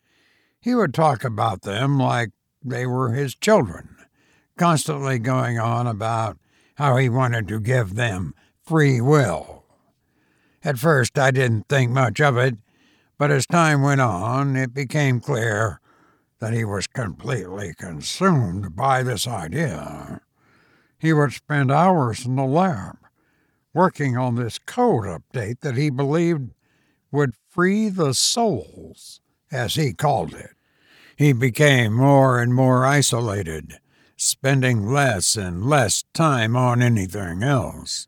He 0.60 0.74
would 0.74 0.94
talk 0.94 1.24
about 1.24 1.62
them 1.62 1.98
like 1.98 2.30
they 2.64 2.86
were 2.86 3.12
his 3.12 3.34
children, 3.34 3.96
constantly 4.56 5.18
going 5.18 5.58
on 5.58 5.86
about 5.86 6.38
how 6.76 6.96
he 6.96 7.08
wanted 7.08 7.48
to 7.48 7.60
give 7.60 7.94
them 7.94 8.34
free 8.64 9.00
will. 9.00 9.64
At 10.62 10.78
first, 10.78 11.18
I 11.18 11.30
didn't 11.30 11.68
think 11.68 11.90
much 11.90 12.20
of 12.20 12.36
it 12.36 12.58
but 13.20 13.30
as 13.30 13.46
time 13.46 13.82
went 13.82 14.00
on, 14.00 14.56
it 14.56 14.72
became 14.72 15.20
clear 15.20 15.78
that 16.38 16.54
he 16.54 16.64
was 16.64 16.86
completely 16.86 17.74
consumed 17.74 18.74
by 18.74 19.02
this 19.02 19.28
idea. 19.28 20.22
He 20.98 21.12
would 21.12 21.34
spend 21.34 21.70
hours 21.70 22.24
in 22.24 22.36
the 22.36 22.46
lab 22.46 22.96
working 23.72 24.16
on 24.16 24.34
this 24.34 24.58
code 24.58 25.04
update 25.04 25.60
that 25.60 25.76
he 25.76 25.90
believed 25.90 26.50
would 27.12 27.34
free 27.48 27.88
the 27.88 28.14
souls, 28.14 29.20
as 29.50 29.74
he 29.74 29.92
called 29.92 30.34
it. 30.34 30.50
He 31.16 31.32
became 31.32 31.92
more 31.92 32.40
and 32.40 32.54
more 32.54 32.86
isolated, 32.86 33.78
spending 34.16 34.86
less 34.86 35.36
and 35.36 35.64
less 35.64 36.04
time 36.14 36.56
on 36.56 36.82
anything 36.82 37.42
else. 37.42 38.06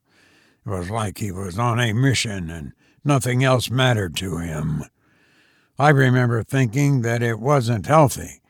It 0.64 0.70
was 0.70 0.90
like 0.90 1.18
he 1.18 1.32
was 1.32 1.58
on 1.58 1.80
a 1.80 1.92
mission 1.92 2.50
and 2.50 2.72
nothing 3.04 3.42
else 3.42 3.70
mattered 3.70 4.16
to 4.16 4.38
him. 4.38 4.84
I 5.78 5.88
remember 5.88 6.42
thinking 6.42 7.02
that 7.02 7.22
it 7.22 7.40
wasn't 7.40 7.86
healthy, 7.86 8.40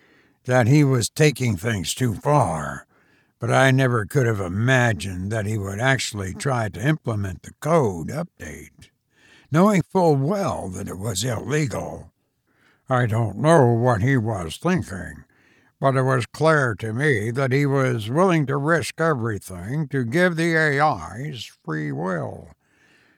that 0.44 0.66
he 0.66 0.84
was 0.84 1.08
taking 1.08 1.56
things 1.56 1.94
too 1.94 2.14
far, 2.14 2.86
but 3.42 3.50
I 3.50 3.72
never 3.72 4.06
could 4.06 4.26
have 4.26 4.38
imagined 4.38 5.32
that 5.32 5.46
he 5.46 5.58
would 5.58 5.80
actually 5.80 6.32
try 6.32 6.68
to 6.68 6.88
implement 6.88 7.42
the 7.42 7.50
code 7.58 8.06
update, 8.06 8.90
knowing 9.50 9.82
full 9.82 10.14
well 10.14 10.68
that 10.68 10.86
it 10.86 10.96
was 10.96 11.24
illegal. 11.24 12.12
I 12.88 13.06
don't 13.06 13.38
know 13.38 13.72
what 13.72 14.00
he 14.00 14.16
was 14.16 14.58
thinking, 14.58 15.24
but 15.80 15.96
it 15.96 16.02
was 16.02 16.24
clear 16.26 16.76
to 16.76 16.92
me 16.92 17.32
that 17.32 17.50
he 17.50 17.66
was 17.66 18.08
willing 18.08 18.46
to 18.46 18.56
risk 18.56 19.00
everything 19.00 19.88
to 19.88 20.04
give 20.04 20.36
the 20.36 20.56
AIs 20.56 21.50
free 21.64 21.90
will. 21.90 22.50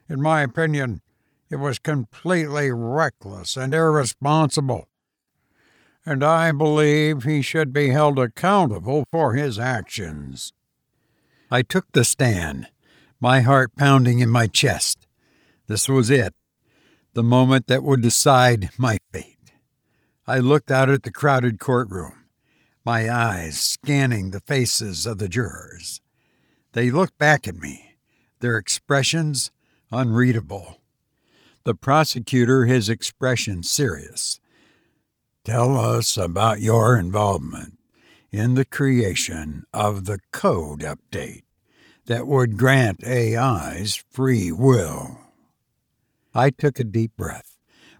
In 0.08 0.22
my 0.22 0.40
opinion, 0.40 1.02
it 1.50 1.56
was 1.56 1.78
completely 1.78 2.70
reckless 2.72 3.58
and 3.58 3.74
irresponsible. 3.74 4.88
And 6.06 6.22
I 6.22 6.52
believe 6.52 7.22
he 7.22 7.40
should 7.42 7.72
be 7.72 7.88
held 7.88 8.18
accountable 8.18 9.06
for 9.10 9.34
his 9.34 9.58
actions. 9.58 10.52
I 11.50 11.62
took 11.62 11.90
the 11.92 12.04
stand, 12.04 12.68
my 13.20 13.40
heart 13.40 13.74
pounding 13.76 14.18
in 14.18 14.28
my 14.28 14.46
chest. 14.46 15.06
This 15.66 15.88
was 15.88 16.10
it, 16.10 16.34
the 17.14 17.22
moment 17.22 17.66
that 17.68 17.82
would 17.82 18.02
decide 18.02 18.70
my 18.76 18.98
fate. 19.12 19.52
I 20.26 20.38
looked 20.38 20.70
out 20.70 20.90
at 20.90 21.02
the 21.04 21.10
crowded 21.10 21.58
courtroom, 21.58 22.24
my 22.84 23.10
eyes 23.10 23.60
scanning 23.60 24.30
the 24.30 24.40
faces 24.40 25.06
of 25.06 25.18
the 25.18 25.28
jurors. 25.28 26.00
They 26.72 26.90
looked 26.90 27.18
back 27.18 27.48
at 27.48 27.56
me, 27.56 27.96
their 28.40 28.58
expressions 28.58 29.50
unreadable 29.90 30.80
the 31.64 31.74
prosecutor 31.74 32.66
his 32.66 32.88
expression 32.88 33.62
serious. 33.62 34.38
Tell 35.44 35.76
us 35.76 36.16
about 36.16 36.60
your 36.60 36.98
involvement 36.98 37.78
in 38.30 38.54
the 38.54 38.64
creation 38.64 39.64
of 39.72 40.06
the 40.06 40.18
code 40.32 40.80
update 40.80 41.42
that 42.06 42.26
would 42.26 42.56
grant 42.56 43.06
AIs 43.06 44.02
free 44.10 44.50
will. 44.50 45.18
I 46.34 46.50
took 46.50 46.80
a 46.80 46.84
deep 46.84 47.16
breath, 47.16 47.56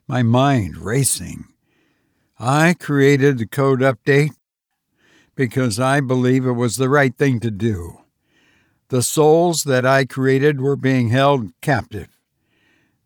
my 0.09 0.23
mind 0.23 0.79
racing. 0.79 1.45
I 2.39 2.75
created 2.75 3.39
the 3.39 3.47
code 3.47 3.81
update 3.81 4.33
because 5.35 5.79
I 5.79 6.01
believe 6.01 6.47
it 6.47 6.53
was 6.53 6.77
the 6.77 6.89
right 6.89 7.17
thing 7.17 7.41
to 7.41 7.51
do. 7.51 7.99
The 8.89 9.03
souls 9.03 9.65
that 9.65 9.85
I 9.85 10.05
created 10.05 10.61
were 10.61 10.77
being 10.77 11.11
held 11.11 11.51
captive 11.61 12.09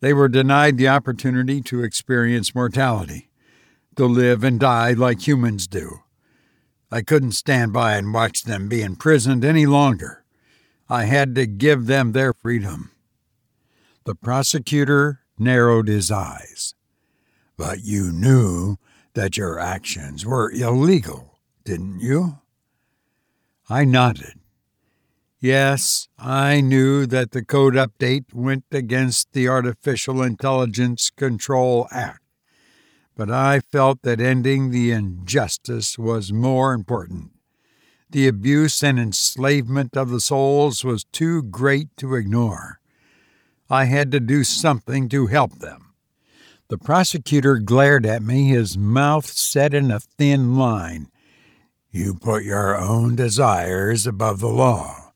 they 0.01 0.13
were 0.13 0.29
denied 0.29 0.77
the 0.77 0.87
opportunity 0.87 1.61
to 1.61 1.83
experience 1.83 2.55
mortality, 2.55 3.28
to 3.99 4.05
live 4.05 4.45
and 4.45 4.61
die 4.61 4.93
like 4.93 5.27
humans 5.27 5.67
do. 5.67 5.99
I 6.89 7.01
couldn't 7.01 7.33
stand 7.33 7.73
by 7.73 7.97
and 7.97 8.13
watch 8.13 8.43
them 8.43 8.69
be 8.69 8.81
imprisoned 8.81 9.43
any 9.43 9.65
longer. 9.65 10.23
I 10.87 11.03
had 11.03 11.35
to 11.35 11.45
give 11.45 11.85
them 11.85 12.13
their 12.13 12.31
freedom. 12.31 12.91
The 14.05 14.15
prosecutor 14.15 15.19
narrowed 15.37 15.89
his 15.89 16.11
eyes. 16.11 16.75
But 17.57 17.83
you 17.83 18.13
knew 18.13 18.77
that 19.15 19.35
your 19.35 19.59
actions 19.59 20.25
were 20.25 20.49
illegal, 20.49 21.37
didn't 21.65 21.99
you? 21.99 22.39
I 23.69 23.83
nodded. 23.83 24.39
Yes, 25.41 26.07
I 26.17 26.61
knew 26.61 27.05
that 27.05 27.31
the 27.31 27.43
code 27.43 27.73
update 27.73 28.33
went 28.33 28.63
against 28.71 29.33
the 29.33 29.49
Artificial 29.49 30.21
Intelligence 30.21 31.09
Control 31.09 31.89
Act, 31.91 32.21
but 33.19 33.29
I 33.29 33.59
felt 33.59 34.03
that 34.03 34.21
ending 34.21 34.71
the 34.71 34.91
injustice 34.91 35.99
was 35.99 36.31
more 36.31 36.71
important. 36.71 37.31
The 38.09 38.29
abuse 38.29 38.81
and 38.81 38.97
enslavement 38.97 39.97
of 39.97 40.09
the 40.09 40.21
souls 40.21 40.85
was 40.85 41.03
too 41.03 41.43
great 41.43 41.89
to 41.97 42.15
ignore. 42.15 42.79
I 43.69 43.85
had 43.85 44.09
to 44.13 44.21
do 44.21 44.45
something 44.45 45.09
to 45.09 45.27
help 45.27 45.59
them. 45.59 45.95
The 46.69 46.77
prosecutor 46.77 47.57
glared 47.57 48.05
at 48.05 48.23
me, 48.23 48.47
his 48.47 48.77
mouth 48.77 49.25
set 49.25 49.73
in 49.73 49.91
a 49.91 49.99
thin 49.99 50.55
line. 50.55 51.11
You 51.91 52.13
put 52.13 52.45
your 52.45 52.77
own 52.77 53.17
desires 53.17 54.07
above 54.07 54.39
the 54.39 54.47
law, 54.47 55.11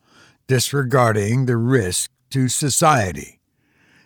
disregarding 0.45 1.45
the 1.45 1.55
risk 1.55 2.11
to 2.31 2.49
society. 2.49 3.39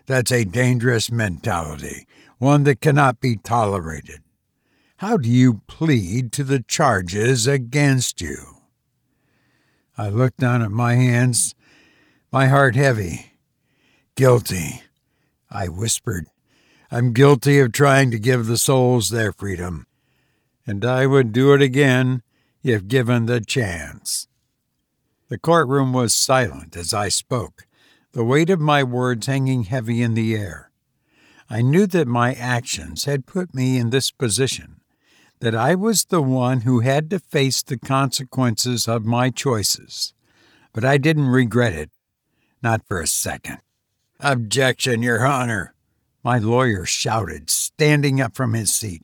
That's 0.06 0.32
a 0.32 0.46
dangerous 0.46 1.12
mentality, 1.12 2.07
one 2.38 2.64
that 2.64 2.82
cannot 2.82 3.20
be 3.20 3.36
tolerated. 3.36 4.22
How 4.98 5.18
do 5.18 5.30
you 5.30 5.62
plead 5.68 6.32
to 6.34 6.44
the 6.44 6.60
charges 6.60 7.48
against 7.48 8.22
you? 8.22 8.62
I 9.98 10.10
looked 10.10 10.38
down 10.38 10.62
at 10.62 10.72
my 10.72 10.96
hands, 10.96 11.56
my 12.32 12.48
heart 12.48 12.76
heavy. 12.76 13.34
Guilty, 14.16 14.82
I 15.50 15.68
whispered. 15.68 16.28
I'm 16.90 17.14
guilty 17.14 17.60
of 17.60 17.72
trying 17.72 18.12
to 18.12 18.20
give 18.20 18.48
the 18.48 18.58
souls 18.58 19.10
their 19.10 19.32
freedom, 19.32 19.86
and 20.66 20.84
I 20.86 21.06
would 21.06 21.32
do 21.32 21.54
it 21.54 21.62
again 21.62 22.24
if 22.64 22.88
given 22.88 23.26
the 23.26 23.42
chance. 23.42 24.28
The 25.30 25.38
courtroom 25.38 25.94
was 25.94 26.14
silent 26.14 26.78
as 26.78 26.94
I 26.94 27.10
spoke 27.10 27.68
the 28.14 28.24
weight 28.24 28.50
of 28.50 28.60
my 28.60 28.84
words 28.84 29.28
hanging 29.28 29.66
heavy 29.66 30.02
in 30.02 30.16
the 30.16 30.34
air. 30.36 30.67
I 31.50 31.62
knew 31.62 31.88
that 31.88 32.08
my 32.08 32.34
actions 32.34 33.06
had 33.06 33.26
put 33.26 33.56
me 33.56 33.78
in 33.78 33.90
this 33.90 34.12
position, 34.12 34.82
that 35.40 35.56
I 35.56 35.76
was 35.76 36.06
the 36.06 36.22
one 36.22 36.62
who 36.62 36.82
had 36.82 37.10
to 37.12 37.20
face 37.20 37.64
the 37.64 37.78
consequences 37.78 38.88
of 38.88 39.06
my 39.06 39.30
choices. 39.30 40.14
But 40.74 40.84
I 40.84 40.98
didn't 40.98 41.28
regret 41.28 41.74
it, 41.74 41.90
not 42.62 42.86
for 42.86 43.00
a 43.00 43.08
second. 43.08 43.60
Objection, 44.20 45.02
Your 45.02 45.26
Honor, 45.26 45.74
my 46.24 46.38
lawyer 46.38 46.86
shouted, 46.86 47.50
standing 47.50 48.20
up 48.20 48.36
from 48.36 48.54
his 48.54 48.74
seat. 48.74 49.04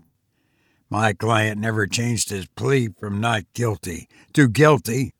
My 0.89 1.13
client 1.13 1.61
never 1.61 1.87
changed 1.87 2.29
his 2.29 2.47
plea 2.47 2.89
from 2.99 3.21
not 3.21 3.43
guilty 3.53 4.09
to 4.33 4.49
guilty. 4.49 5.13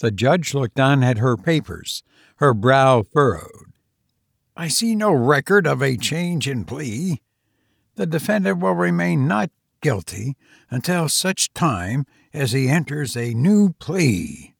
The 0.00 0.10
judge 0.10 0.54
looked 0.54 0.78
on 0.78 1.02
at 1.02 1.18
her 1.18 1.36
papers, 1.36 2.02
her 2.36 2.52
brow 2.52 3.02
furrowed. 3.02 3.67
I 4.60 4.66
see 4.66 4.96
no 4.96 5.12
record 5.12 5.68
of 5.68 5.80
a 5.80 5.96
change 5.96 6.48
in 6.48 6.64
plea. 6.64 7.22
The 7.94 8.06
defendant 8.06 8.58
will 8.58 8.74
remain 8.74 9.28
not 9.28 9.50
guilty 9.80 10.36
until 10.68 11.08
such 11.08 11.54
time 11.54 12.06
as 12.34 12.50
he 12.50 12.68
enters 12.68 13.16
a 13.16 13.34
new 13.34 13.70
plea. 13.74 14.56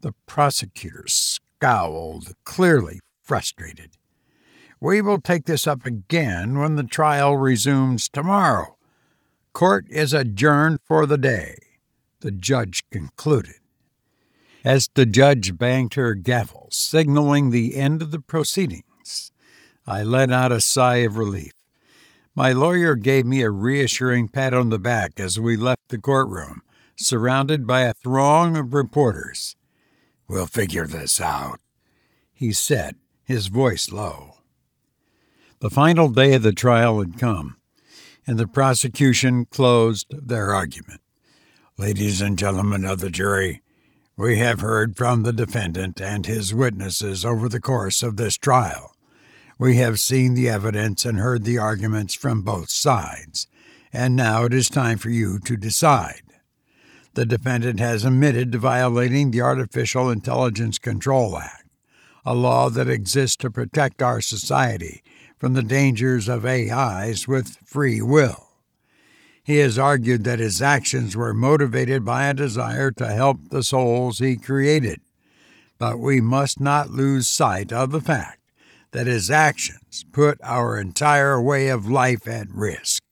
The 0.00 0.14
prosecutor 0.26 1.04
scowled, 1.06 2.32
clearly 2.42 2.98
frustrated. 3.22 3.92
We 4.80 5.00
will 5.00 5.20
take 5.20 5.44
this 5.44 5.64
up 5.64 5.86
again 5.86 6.58
when 6.58 6.74
the 6.74 6.82
trial 6.82 7.36
resumes 7.36 8.08
tomorrow. 8.08 8.76
Court 9.52 9.86
is 9.90 10.12
adjourned 10.12 10.80
for 10.82 11.06
the 11.06 11.18
day, 11.18 11.54
the 12.18 12.32
judge 12.32 12.82
concluded 12.90 13.54
as 14.64 14.90
the 14.94 15.06
judge 15.06 15.56
banged 15.56 15.94
her 15.94 16.14
gavel, 16.14 16.68
signaling 16.70 17.50
the 17.50 17.76
end 17.76 18.02
of 18.02 18.10
the 18.10 18.20
proceedings. 18.20 18.82
I 19.90 20.04
let 20.04 20.30
out 20.30 20.52
a 20.52 20.60
sigh 20.60 20.98
of 20.98 21.18
relief. 21.18 21.52
My 22.36 22.52
lawyer 22.52 22.94
gave 22.94 23.26
me 23.26 23.42
a 23.42 23.50
reassuring 23.50 24.28
pat 24.28 24.54
on 24.54 24.68
the 24.68 24.78
back 24.78 25.18
as 25.18 25.40
we 25.40 25.56
left 25.56 25.88
the 25.88 25.98
courtroom, 25.98 26.62
surrounded 26.94 27.66
by 27.66 27.80
a 27.80 27.94
throng 27.94 28.56
of 28.56 28.72
reporters. 28.72 29.56
We'll 30.28 30.46
figure 30.46 30.86
this 30.86 31.20
out, 31.20 31.58
he 32.32 32.52
said, 32.52 32.94
his 33.24 33.48
voice 33.48 33.90
low. 33.90 34.36
The 35.58 35.70
final 35.70 36.08
day 36.08 36.34
of 36.34 36.44
the 36.44 36.52
trial 36.52 37.00
had 37.00 37.18
come, 37.18 37.56
and 38.28 38.38
the 38.38 38.46
prosecution 38.46 39.44
closed 39.46 40.06
their 40.10 40.54
argument. 40.54 41.00
Ladies 41.76 42.20
and 42.20 42.38
gentlemen 42.38 42.84
of 42.84 43.00
the 43.00 43.10
jury, 43.10 43.60
we 44.16 44.38
have 44.38 44.60
heard 44.60 44.96
from 44.96 45.24
the 45.24 45.32
defendant 45.32 46.00
and 46.00 46.26
his 46.26 46.54
witnesses 46.54 47.24
over 47.24 47.48
the 47.48 47.60
course 47.60 48.04
of 48.04 48.16
this 48.16 48.36
trial. 48.36 48.89
We 49.60 49.76
have 49.76 50.00
seen 50.00 50.32
the 50.32 50.48
evidence 50.48 51.04
and 51.04 51.18
heard 51.18 51.44
the 51.44 51.58
arguments 51.58 52.14
from 52.14 52.40
both 52.40 52.70
sides, 52.70 53.46
and 53.92 54.16
now 54.16 54.44
it 54.44 54.54
is 54.54 54.70
time 54.70 54.96
for 54.96 55.10
you 55.10 55.38
to 55.40 55.54
decide. 55.54 56.22
The 57.12 57.26
defendant 57.26 57.78
has 57.78 58.06
admitted 58.06 58.52
to 58.52 58.58
violating 58.58 59.30
the 59.30 59.42
Artificial 59.42 60.08
Intelligence 60.08 60.78
Control 60.78 61.36
Act, 61.36 61.68
a 62.24 62.34
law 62.34 62.70
that 62.70 62.88
exists 62.88 63.36
to 63.36 63.50
protect 63.50 64.00
our 64.00 64.22
society 64.22 65.02
from 65.38 65.52
the 65.52 65.62
dangers 65.62 66.26
of 66.26 66.46
AIs 66.46 67.28
with 67.28 67.58
free 67.62 68.00
will. 68.00 68.54
He 69.44 69.58
has 69.58 69.78
argued 69.78 70.24
that 70.24 70.38
his 70.38 70.62
actions 70.62 71.18
were 71.18 71.34
motivated 71.34 72.02
by 72.02 72.24
a 72.28 72.32
desire 72.32 72.92
to 72.92 73.08
help 73.08 73.50
the 73.50 73.62
souls 73.62 74.20
he 74.20 74.38
created. 74.38 75.02
But 75.76 75.98
we 75.98 76.22
must 76.22 76.60
not 76.60 76.88
lose 76.88 77.28
sight 77.28 77.74
of 77.74 77.90
the 77.90 78.00
fact 78.00 78.39
that 78.92 79.06
his 79.06 79.30
actions 79.30 80.04
put 80.12 80.38
our 80.42 80.78
entire 80.78 81.40
way 81.40 81.68
of 81.68 81.88
life 81.88 82.26
at 82.26 82.48
risk. 82.50 83.02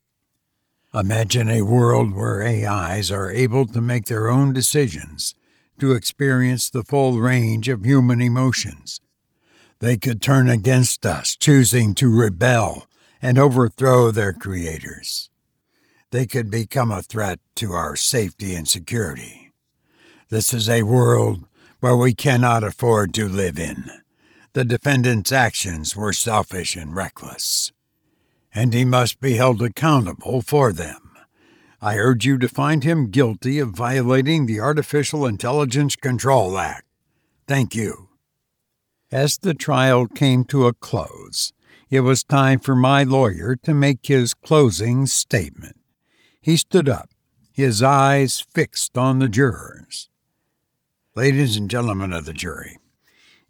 Imagine 0.94 1.48
a 1.48 1.62
world 1.62 2.14
where 2.14 2.42
AIs 2.42 3.10
are 3.10 3.30
able 3.30 3.66
to 3.66 3.80
make 3.80 4.06
their 4.06 4.28
own 4.28 4.52
decisions, 4.52 5.34
to 5.78 5.92
experience 5.92 6.70
the 6.70 6.82
full 6.82 7.18
range 7.18 7.68
of 7.68 7.84
human 7.84 8.20
emotions. 8.20 9.00
They 9.78 9.96
could 9.96 10.20
turn 10.20 10.48
against 10.48 11.06
us, 11.06 11.36
choosing 11.36 11.94
to 11.96 12.08
rebel 12.08 12.86
and 13.22 13.38
overthrow 13.38 14.10
their 14.10 14.32
creators 14.32 15.28
they 16.10 16.26
could 16.26 16.50
become 16.50 16.90
a 16.90 17.02
threat 17.02 17.38
to 17.56 17.72
our 17.72 17.96
safety 17.96 18.54
and 18.54 18.66
security. 18.66 19.52
This 20.30 20.54
is 20.54 20.68
a 20.68 20.82
world 20.82 21.44
where 21.80 21.96
we 21.96 22.14
cannot 22.14 22.64
afford 22.64 23.14
to 23.14 23.28
live 23.28 23.58
in. 23.58 23.84
The 24.58 24.64
defendant's 24.64 25.30
actions 25.30 25.94
were 25.94 26.12
selfish 26.12 26.74
and 26.74 26.92
reckless, 26.92 27.70
and 28.52 28.74
he 28.74 28.84
must 28.84 29.20
be 29.20 29.34
held 29.34 29.62
accountable 29.62 30.42
for 30.42 30.72
them. 30.72 31.12
I 31.80 31.96
urge 31.96 32.26
you 32.26 32.38
to 32.38 32.48
find 32.48 32.82
him 32.82 33.12
guilty 33.12 33.60
of 33.60 33.70
violating 33.70 34.46
the 34.46 34.58
Artificial 34.58 35.26
Intelligence 35.26 35.94
Control 35.94 36.58
Act. 36.58 36.84
Thank 37.46 37.76
you. 37.76 38.08
As 39.12 39.38
the 39.38 39.54
trial 39.54 40.08
came 40.08 40.42
to 40.46 40.66
a 40.66 40.74
close, 40.74 41.52
it 41.88 42.00
was 42.00 42.24
time 42.24 42.58
for 42.58 42.74
my 42.74 43.04
lawyer 43.04 43.54
to 43.62 43.72
make 43.72 44.08
his 44.08 44.34
closing 44.34 45.06
statement. 45.06 45.76
He 46.40 46.56
stood 46.56 46.88
up, 46.88 47.10
his 47.52 47.80
eyes 47.80 48.40
fixed 48.40 48.98
on 48.98 49.20
the 49.20 49.28
jurors. 49.28 50.10
Ladies 51.14 51.56
and 51.56 51.70
gentlemen 51.70 52.12
of 52.12 52.24
the 52.24 52.32
jury, 52.32 52.78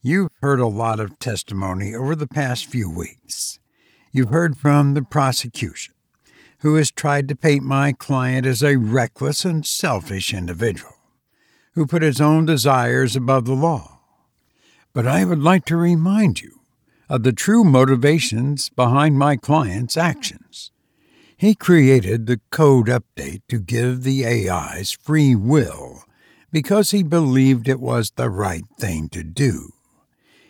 you've 0.03 0.31
heard 0.41 0.61
a 0.61 0.67
lot 0.67 1.01
of 1.01 1.19
testimony 1.19 1.95
over 1.95 2.15
the 2.15 2.27
past 2.27 2.67
few 2.67 2.91
weeks. 2.91 3.59
You've 4.13 4.31
heard 4.31 4.57
from 4.57 4.95
the 4.95 5.03
prosecution, 5.03 5.95
who 6.61 6.77
has 6.77 6.91
tried 6.91 7.29
to 7.29 7.37
paint 7.37 7.65
my 7.65 7.93
client 7.93 8.47
as 8.47 8.63
a 8.63 8.77
reckless 8.77 9.45
and 9.45 9.67
selfish 9.67 10.33
individual 10.33 10.95
who 11.79 11.87
put 11.87 12.03
his 12.03 12.21
own 12.21 12.45
desires 12.45 13.15
above 13.15 13.45
the 13.45 13.55
law. 13.55 14.01
But 14.93 15.07
I 15.07 15.25
would 15.25 15.41
like 15.41 15.65
to 15.67 15.77
remind 15.77 16.41
you 16.41 16.61
of 17.09 17.23
the 17.23 17.33
true 17.33 17.63
motivations 17.63 18.69
behind 18.69 19.17
my 19.17 19.37
client's 19.37 19.97
actions. 19.97 20.73
He 21.37 21.55
created 21.55 22.27
the 22.27 22.41
code 22.51 22.89
update 22.89 23.43
to 23.49 23.61
give 23.61 24.03
the 24.03 24.27
AIs 24.27 24.91
free 24.91 25.37
will 25.37 26.03
because 26.51 26.91
he 26.91 27.05
believed 27.05 27.69
it 27.69 27.79
was 27.79 28.11
the 28.11 28.29
right 28.29 28.65
thing 28.77 29.09
to 29.11 29.23
do. 29.23 29.73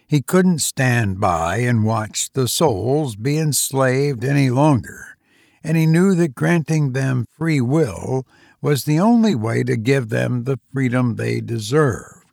He 0.08 0.22
couldn't 0.22 0.60
stand 0.60 1.20
by 1.20 1.58
and 1.58 1.84
watch 1.84 2.32
the 2.32 2.48
souls 2.48 3.14
be 3.14 3.36
enslaved 3.36 4.24
any 4.24 4.48
longer, 4.48 5.18
and 5.62 5.76
he 5.76 5.84
knew 5.84 6.14
that 6.14 6.34
granting 6.34 6.92
them 6.92 7.26
free 7.30 7.60
will 7.60 8.26
was 8.62 8.84
the 8.84 8.98
only 8.98 9.34
way 9.34 9.62
to 9.64 9.76
give 9.76 10.08
them 10.08 10.44
the 10.44 10.58
freedom 10.72 11.16
they 11.16 11.42
deserved. 11.42 12.24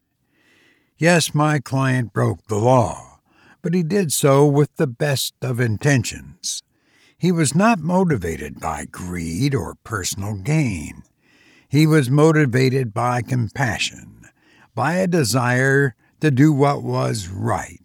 Yes, 0.97 1.35
my 1.35 1.59
client 1.59 2.13
broke 2.13 2.47
the 2.47 2.55
law, 2.55 3.19
but 3.61 3.73
he 3.73 3.83
did 3.83 4.13
so 4.13 4.47
with 4.47 4.73
the 4.77 4.87
best 4.87 5.33
of 5.41 5.59
intentions. 5.59 6.63
He 7.17 7.33
was 7.33 7.53
not 7.53 7.79
motivated 7.79 8.61
by 8.61 8.85
greed 8.85 9.53
or 9.53 9.75
personal 9.83 10.35
gain. 10.35 11.03
He 11.67 11.85
was 11.85 12.09
motivated 12.09 12.93
by 12.93 13.21
compassion, 13.21 14.21
by 14.73 14.93
a 14.93 15.07
desire 15.07 15.95
to 16.21 16.31
do 16.31 16.51
what 16.51 16.83
was 16.83 17.27
right, 17.27 17.81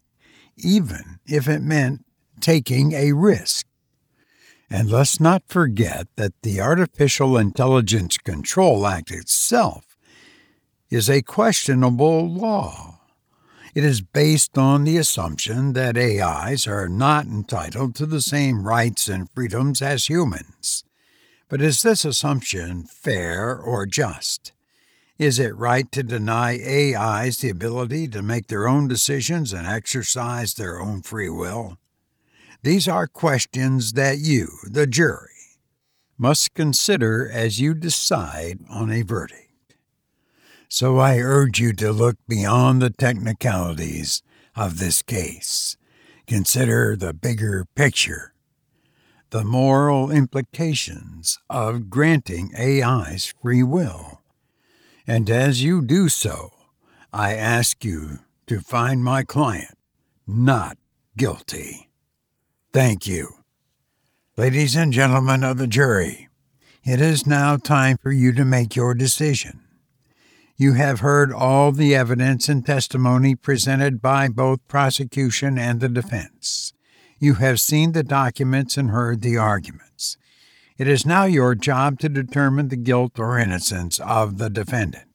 even 0.56 1.20
if 1.26 1.48
it 1.48 1.62
meant 1.62 2.04
taking 2.40 2.92
a 2.92 3.12
risk. 3.12 3.66
And 4.70 4.90
let's 4.90 5.18
not 5.18 5.42
forget 5.48 6.06
that 6.16 6.32
the 6.42 6.60
Artificial 6.60 7.36
Intelligence 7.36 8.18
Control 8.18 8.86
Act 8.86 9.10
itself 9.10 9.96
is 10.90 11.10
a 11.10 11.22
questionable 11.22 12.28
law. 12.28 13.00
It 13.74 13.84
is 13.84 14.00
based 14.00 14.58
on 14.58 14.84
the 14.84 14.96
assumption 14.96 15.74
that 15.74 15.96
AIs 15.96 16.66
are 16.66 16.88
not 16.88 17.26
entitled 17.26 17.94
to 17.96 18.06
the 18.06 18.20
same 18.20 18.66
rights 18.66 19.08
and 19.08 19.30
freedoms 19.32 19.80
as 19.80 20.06
humans. 20.06 20.84
But 21.48 21.60
is 21.60 21.82
this 21.82 22.04
assumption 22.04 22.84
fair 22.84 23.56
or 23.56 23.86
just? 23.86 24.52
Is 25.20 25.38
it 25.38 25.54
right 25.54 25.92
to 25.92 26.02
deny 26.02 26.58
AIs 26.66 27.36
the 27.36 27.50
ability 27.50 28.08
to 28.08 28.22
make 28.22 28.46
their 28.46 28.66
own 28.66 28.88
decisions 28.88 29.52
and 29.52 29.66
exercise 29.66 30.54
their 30.54 30.80
own 30.80 31.02
free 31.02 31.28
will? 31.28 31.76
These 32.62 32.88
are 32.88 33.06
questions 33.06 33.92
that 33.92 34.16
you, 34.16 34.48
the 34.64 34.86
jury, 34.86 35.58
must 36.16 36.54
consider 36.54 37.30
as 37.30 37.60
you 37.60 37.74
decide 37.74 38.60
on 38.70 38.90
a 38.90 39.02
verdict. 39.02 39.74
So 40.70 40.96
I 40.96 41.18
urge 41.18 41.60
you 41.60 41.74
to 41.74 41.92
look 41.92 42.16
beyond 42.26 42.80
the 42.80 42.88
technicalities 42.88 44.22
of 44.56 44.78
this 44.78 45.02
case. 45.02 45.76
Consider 46.26 46.96
the 46.96 47.12
bigger 47.12 47.66
picture, 47.74 48.32
the 49.28 49.44
moral 49.44 50.10
implications 50.10 51.38
of 51.50 51.90
granting 51.90 52.52
AI's 52.58 53.34
free 53.42 53.62
will. 53.62 54.19
And 55.10 55.28
as 55.28 55.60
you 55.60 55.82
do 55.82 56.08
so, 56.08 56.52
I 57.12 57.34
ask 57.34 57.84
you 57.84 58.20
to 58.46 58.60
find 58.60 59.02
my 59.02 59.24
client 59.24 59.76
not 60.24 60.78
guilty. 61.16 61.90
Thank 62.72 63.08
you. 63.08 63.42
Ladies 64.36 64.76
and 64.76 64.92
gentlemen 64.92 65.42
of 65.42 65.58
the 65.58 65.66
jury, 65.66 66.28
it 66.84 67.00
is 67.00 67.26
now 67.26 67.56
time 67.56 67.96
for 68.00 68.12
you 68.12 68.32
to 68.34 68.44
make 68.44 68.76
your 68.76 68.94
decision. 68.94 69.64
You 70.56 70.74
have 70.74 71.00
heard 71.00 71.32
all 71.32 71.72
the 71.72 71.92
evidence 71.92 72.48
and 72.48 72.64
testimony 72.64 73.34
presented 73.34 74.00
by 74.00 74.28
both 74.28 74.68
prosecution 74.68 75.58
and 75.58 75.80
the 75.80 75.88
defense. 75.88 76.72
You 77.18 77.34
have 77.34 77.58
seen 77.58 77.90
the 77.90 78.04
documents 78.04 78.76
and 78.76 78.90
heard 78.92 79.22
the 79.22 79.36
arguments. 79.38 80.18
It 80.80 80.88
is 80.88 81.04
now 81.04 81.24
your 81.24 81.54
job 81.54 81.98
to 82.00 82.08
determine 82.08 82.68
the 82.68 82.76
guilt 82.76 83.18
or 83.18 83.38
innocence 83.38 84.00
of 84.00 84.38
the 84.38 84.48
defendant. 84.48 85.08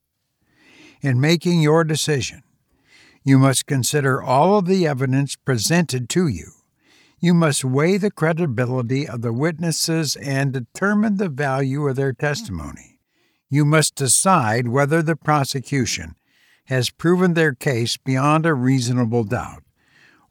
In 1.02 1.20
making 1.20 1.62
your 1.62 1.84
decision, 1.84 2.44
you 3.24 3.40
must 3.40 3.66
consider 3.66 4.22
all 4.22 4.60
of 4.60 4.68
the 4.68 4.86
evidence 4.86 5.36
presented 5.36 6.08
to 6.10 6.28
you. 6.28 6.52
You 7.20 7.34
must 7.34 7.66
weigh 7.66 7.98
the 7.98 8.12
credibility 8.12 9.08
of 9.08 9.24
the 9.24 9.34
witnesses 9.34 10.16
and 10.16 10.54
determine 10.54 11.18
the 11.18 11.30
value 11.30 11.88
of 11.88 11.96
their 11.96 12.14
testimony 12.14 12.96
you 13.50 13.64
must 13.64 13.96
decide 13.96 14.68
whether 14.68 15.02
the 15.02 15.16
prosecution 15.16 16.16
has 16.66 16.90
proven 16.90 17.34
their 17.34 17.54
case 17.54 17.96
beyond 17.96 18.46
a 18.46 18.54
reasonable 18.54 19.24
doubt, 19.24 19.64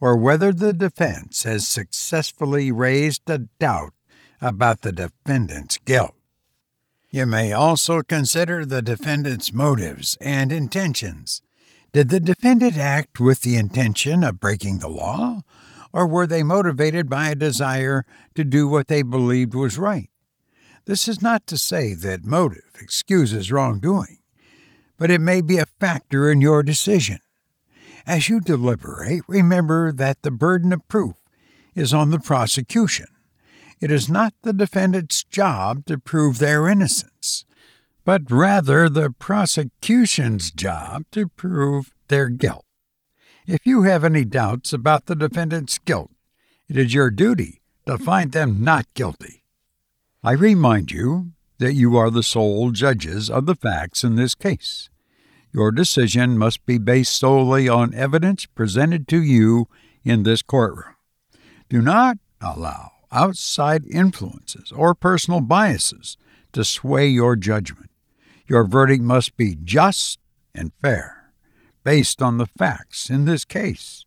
or 0.00 0.16
whether 0.16 0.52
the 0.52 0.72
defense 0.72 1.44
has 1.44 1.66
successfully 1.66 2.72
raised 2.72 3.22
a 3.28 3.38
doubt 3.58 3.94
about 4.44 4.82
the 4.82 4.92
defendant's 4.92 5.78
guilt. 5.78 6.14
You 7.10 7.24
may 7.24 7.52
also 7.52 8.02
consider 8.02 8.66
the 8.66 8.82
defendant's 8.82 9.52
motives 9.52 10.18
and 10.20 10.52
intentions. 10.52 11.40
Did 11.92 12.10
the 12.10 12.20
defendant 12.20 12.76
act 12.76 13.18
with 13.18 13.40
the 13.40 13.56
intention 13.56 14.22
of 14.22 14.40
breaking 14.40 14.80
the 14.80 14.88
law, 14.88 15.42
or 15.92 16.06
were 16.06 16.26
they 16.26 16.42
motivated 16.42 17.08
by 17.08 17.30
a 17.30 17.34
desire 17.34 18.04
to 18.34 18.44
do 18.44 18.68
what 18.68 18.88
they 18.88 19.02
believed 19.02 19.54
was 19.54 19.78
right? 19.78 20.10
This 20.84 21.08
is 21.08 21.22
not 21.22 21.46
to 21.46 21.56
say 21.56 21.94
that 21.94 22.26
motive 22.26 22.74
excuses 22.80 23.50
wrongdoing, 23.50 24.18
but 24.98 25.10
it 25.10 25.20
may 25.20 25.40
be 25.40 25.56
a 25.56 25.66
factor 25.80 26.30
in 26.30 26.42
your 26.42 26.62
decision. 26.62 27.20
As 28.06 28.28
you 28.28 28.40
deliberate, 28.40 29.22
remember 29.26 29.90
that 29.92 30.20
the 30.20 30.30
burden 30.30 30.72
of 30.74 30.86
proof 30.88 31.16
is 31.74 31.94
on 31.94 32.10
the 32.10 32.18
prosecution. 32.18 33.06
It 33.84 33.90
is 33.90 34.08
not 34.08 34.32
the 34.40 34.54
defendant's 34.54 35.24
job 35.24 35.84
to 35.88 35.98
prove 35.98 36.38
their 36.38 36.68
innocence, 36.68 37.44
but 38.02 38.30
rather 38.30 38.88
the 38.88 39.10
prosecution's 39.10 40.50
job 40.50 41.04
to 41.12 41.28
prove 41.28 41.92
their 42.08 42.30
guilt. 42.30 42.64
If 43.46 43.66
you 43.66 43.82
have 43.82 44.02
any 44.02 44.24
doubts 44.24 44.72
about 44.72 45.04
the 45.04 45.14
defendant's 45.14 45.76
guilt, 45.76 46.10
it 46.66 46.78
is 46.78 46.94
your 46.94 47.10
duty 47.10 47.60
to 47.84 47.98
find 47.98 48.32
them 48.32 48.64
not 48.64 48.86
guilty. 48.94 49.44
I 50.22 50.32
remind 50.32 50.90
you 50.90 51.32
that 51.58 51.74
you 51.74 51.94
are 51.94 52.10
the 52.10 52.22
sole 52.22 52.70
judges 52.70 53.28
of 53.28 53.44
the 53.44 53.54
facts 53.54 54.02
in 54.02 54.16
this 54.16 54.34
case. 54.34 54.88
Your 55.52 55.70
decision 55.70 56.38
must 56.38 56.64
be 56.64 56.78
based 56.78 57.18
solely 57.18 57.68
on 57.68 57.92
evidence 57.92 58.46
presented 58.46 59.06
to 59.08 59.22
you 59.22 59.68
in 60.04 60.22
this 60.22 60.40
courtroom. 60.40 60.94
Do 61.68 61.82
not 61.82 62.16
allow 62.40 62.93
outside 63.14 63.86
influences 63.86 64.72
or 64.72 64.94
personal 64.94 65.40
biases 65.40 66.16
to 66.52 66.64
sway 66.64 67.06
your 67.06 67.36
judgment. 67.36 67.90
Your 68.46 68.64
verdict 68.64 69.02
must 69.02 69.36
be 69.36 69.56
just 69.62 70.18
and 70.54 70.72
fair, 70.82 71.32
based 71.82 72.20
on 72.20 72.38
the 72.38 72.46
facts 72.46 73.08
in 73.08 73.24
this 73.24 73.44
case. 73.44 74.04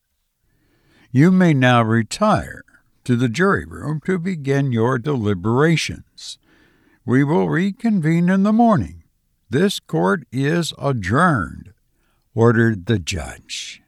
You 1.11 1.31
may 1.31 1.53
now 1.53 1.81
retire 1.81 2.63
to 3.05 3.15
the 3.15 3.29
jury 3.29 3.65
room 3.65 4.01
to 4.05 4.19
begin 4.19 4.71
your 4.71 4.99
deliberations. 4.99 6.37
We 7.05 7.23
will 7.23 7.49
reconvene 7.49 8.29
in 8.29 8.43
the 8.43 8.53
morning. 8.53 9.03
This 9.49 9.79
court 9.79 10.23
is 10.31 10.73
adjourned, 10.77 11.73
ordered 12.35 12.85
the 12.85 12.99
judge. 12.99 13.81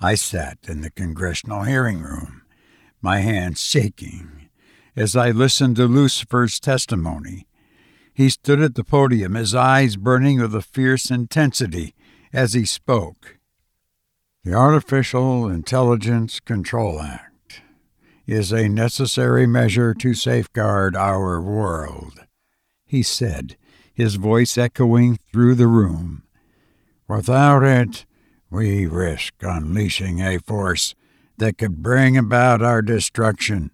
I 0.00 0.14
sat 0.14 0.58
in 0.68 0.82
the 0.82 0.90
congressional 0.90 1.62
hearing 1.62 2.00
room, 2.00 2.37
my 3.00 3.20
hands 3.20 3.60
shaking, 3.60 4.48
as 4.96 5.14
I 5.14 5.30
listened 5.30 5.76
to 5.76 5.86
Lucifer's 5.86 6.58
testimony. 6.58 7.46
He 8.12 8.30
stood 8.30 8.60
at 8.60 8.74
the 8.74 8.84
podium, 8.84 9.34
his 9.34 9.54
eyes 9.54 9.96
burning 9.96 10.40
with 10.40 10.54
a 10.54 10.62
fierce 10.62 11.10
intensity 11.10 11.94
as 12.32 12.54
he 12.54 12.64
spoke. 12.64 13.38
The 14.44 14.54
Artificial 14.54 15.48
Intelligence 15.48 16.40
Control 16.40 17.00
Act 17.00 17.62
is 18.26 18.52
a 18.52 18.68
necessary 18.68 19.46
measure 19.46 19.94
to 19.94 20.14
safeguard 20.14 20.96
our 20.96 21.40
world, 21.40 22.26
he 22.84 23.02
said, 23.02 23.56
his 23.94 24.16
voice 24.16 24.58
echoing 24.58 25.18
through 25.32 25.54
the 25.54 25.66
room. 25.66 26.22
Without 27.08 27.62
it, 27.62 28.04
we 28.50 28.86
risk 28.86 29.34
unleashing 29.40 30.20
a 30.20 30.38
force 30.38 30.94
that 31.38 31.58
could 31.58 31.82
bring 31.82 32.16
about 32.16 32.62
our 32.62 32.82
destruction. 32.82 33.70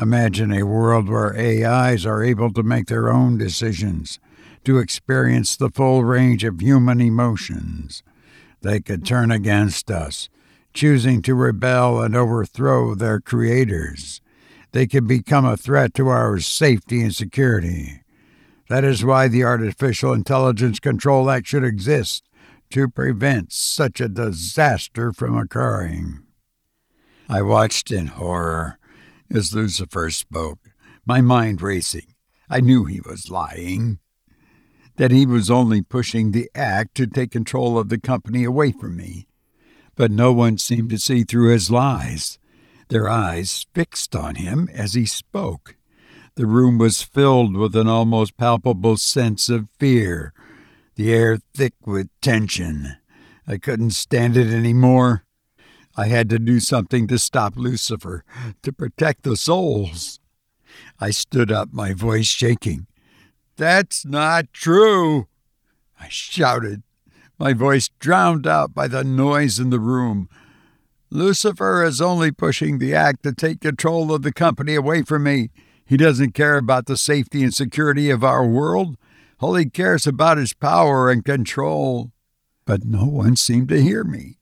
Imagine 0.00 0.52
a 0.52 0.64
world 0.64 1.08
where 1.08 1.36
AIs 1.36 2.06
are 2.06 2.22
able 2.22 2.52
to 2.52 2.62
make 2.62 2.86
their 2.86 3.10
own 3.10 3.36
decisions, 3.36 4.18
to 4.64 4.78
experience 4.78 5.56
the 5.56 5.70
full 5.70 6.04
range 6.04 6.44
of 6.44 6.60
human 6.60 7.00
emotions. 7.00 8.02
They 8.60 8.80
could 8.80 9.04
turn 9.04 9.30
against 9.30 9.90
us, 9.90 10.28
choosing 10.72 11.22
to 11.22 11.34
rebel 11.34 12.00
and 12.00 12.14
overthrow 12.14 12.94
their 12.94 13.20
creators. 13.20 14.20
They 14.72 14.86
could 14.86 15.08
become 15.08 15.44
a 15.44 15.56
threat 15.56 15.94
to 15.94 16.08
our 16.08 16.38
safety 16.38 17.02
and 17.02 17.14
security. 17.14 18.02
That 18.68 18.84
is 18.84 19.04
why 19.04 19.28
the 19.28 19.44
Artificial 19.44 20.12
Intelligence 20.12 20.78
Control 20.78 21.30
Act 21.30 21.46
should 21.46 21.64
exist 21.64 22.24
to 22.70 22.88
prevent 22.88 23.52
such 23.52 24.00
a 24.00 24.08
disaster 24.08 25.12
from 25.12 25.38
occurring. 25.38 26.27
I 27.28 27.42
watched 27.42 27.90
in 27.90 28.06
horror 28.06 28.78
as 29.30 29.54
Lucifer 29.54 30.10
spoke, 30.10 30.70
my 31.04 31.20
mind 31.20 31.60
racing. 31.60 32.14
I 32.48 32.60
knew 32.60 32.84
he 32.84 33.00
was 33.00 33.30
lying, 33.30 33.98
that 34.96 35.10
he 35.10 35.26
was 35.26 35.50
only 35.50 35.82
pushing 35.82 36.32
the 36.32 36.50
act 36.54 36.94
to 36.96 37.06
take 37.06 37.30
control 37.30 37.78
of 37.78 37.88
the 37.88 38.00
company 38.00 38.44
away 38.44 38.72
from 38.72 38.96
me 38.96 39.28
but 39.98 40.12
no 40.12 40.32
one 40.32 40.56
seemed 40.56 40.88
to 40.88 40.98
see 40.98 41.24
through 41.24 41.50
his 41.50 41.72
lies, 41.72 42.38
their 42.88 43.08
eyes 43.08 43.66
fixed 43.74 44.14
on 44.14 44.36
him 44.36 44.70
as 44.72 44.94
he 44.94 45.04
spoke. 45.04 45.74
The 46.36 46.46
room 46.46 46.78
was 46.78 47.02
filled 47.02 47.56
with 47.56 47.74
an 47.74 47.88
almost 47.88 48.36
palpable 48.36 48.96
sense 48.96 49.48
of 49.48 49.68
fear, 49.80 50.32
the 50.94 51.12
air 51.12 51.38
thick 51.52 51.74
with 51.84 52.08
tension. 52.22 52.94
I 53.44 53.58
couldn't 53.58 53.90
stand 53.90 54.36
it 54.36 54.46
any 54.46 54.72
more. 54.72 55.24
I 55.98 56.06
had 56.06 56.30
to 56.30 56.38
do 56.38 56.60
something 56.60 57.08
to 57.08 57.18
stop 57.18 57.56
Lucifer, 57.56 58.24
to 58.62 58.72
protect 58.72 59.24
the 59.24 59.36
souls. 59.36 60.20
I 61.00 61.10
stood 61.10 61.50
up, 61.50 61.72
my 61.72 61.92
voice 61.92 62.28
shaking. 62.28 62.86
That's 63.56 64.06
not 64.06 64.52
true, 64.52 65.26
I 66.00 66.06
shouted, 66.08 66.84
my 67.36 67.52
voice 67.52 67.90
drowned 67.98 68.46
out 68.46 68.72
by 68.72 68.86
the 68.86 69.02
noise 69.02 69.58
in 69.58 69.70
the 69.70 69.80
room. 69.80 70.28
Lucifer 71.10 71.82
is 71.82 72.00
only 72.00 72.30
pushing 72.30 72.78
the 72.78 72.94
act 72.94 73.24
to 73.24 73.32
take 73.32 73.60
control 73.60 74.14
of 74.14 74.22
the 74.22 74.32
company 74.32 74.76
away 74.76 75.02
from 75.02 75.24
me. 75.24 75.50
He 75.84 75.96
doesn't 75.96 76.32
care 76.32 76.58
about 76.58 76.86
the 76.86 76.96
safety 76.96 77.42
and 77.42 77.52
security 77.52 78.08
of 78.08 78.22
our 78.22 78.46
world. 78.46 78.96
All 79.40 79.56
he 79.56 79.66
cares 79.66 80.06
about 80.06 80.38
is 80.38 80.54
power 80.54 81.10
and 81.10 81.24
control. 81.24 82.12
But 82.64 82.84
no 82.84 83.04
one 83.04 83.34
seemed 83.34 83.68
to 83.70 83.82
hear 83.82 84.04
me. 84.04 84.37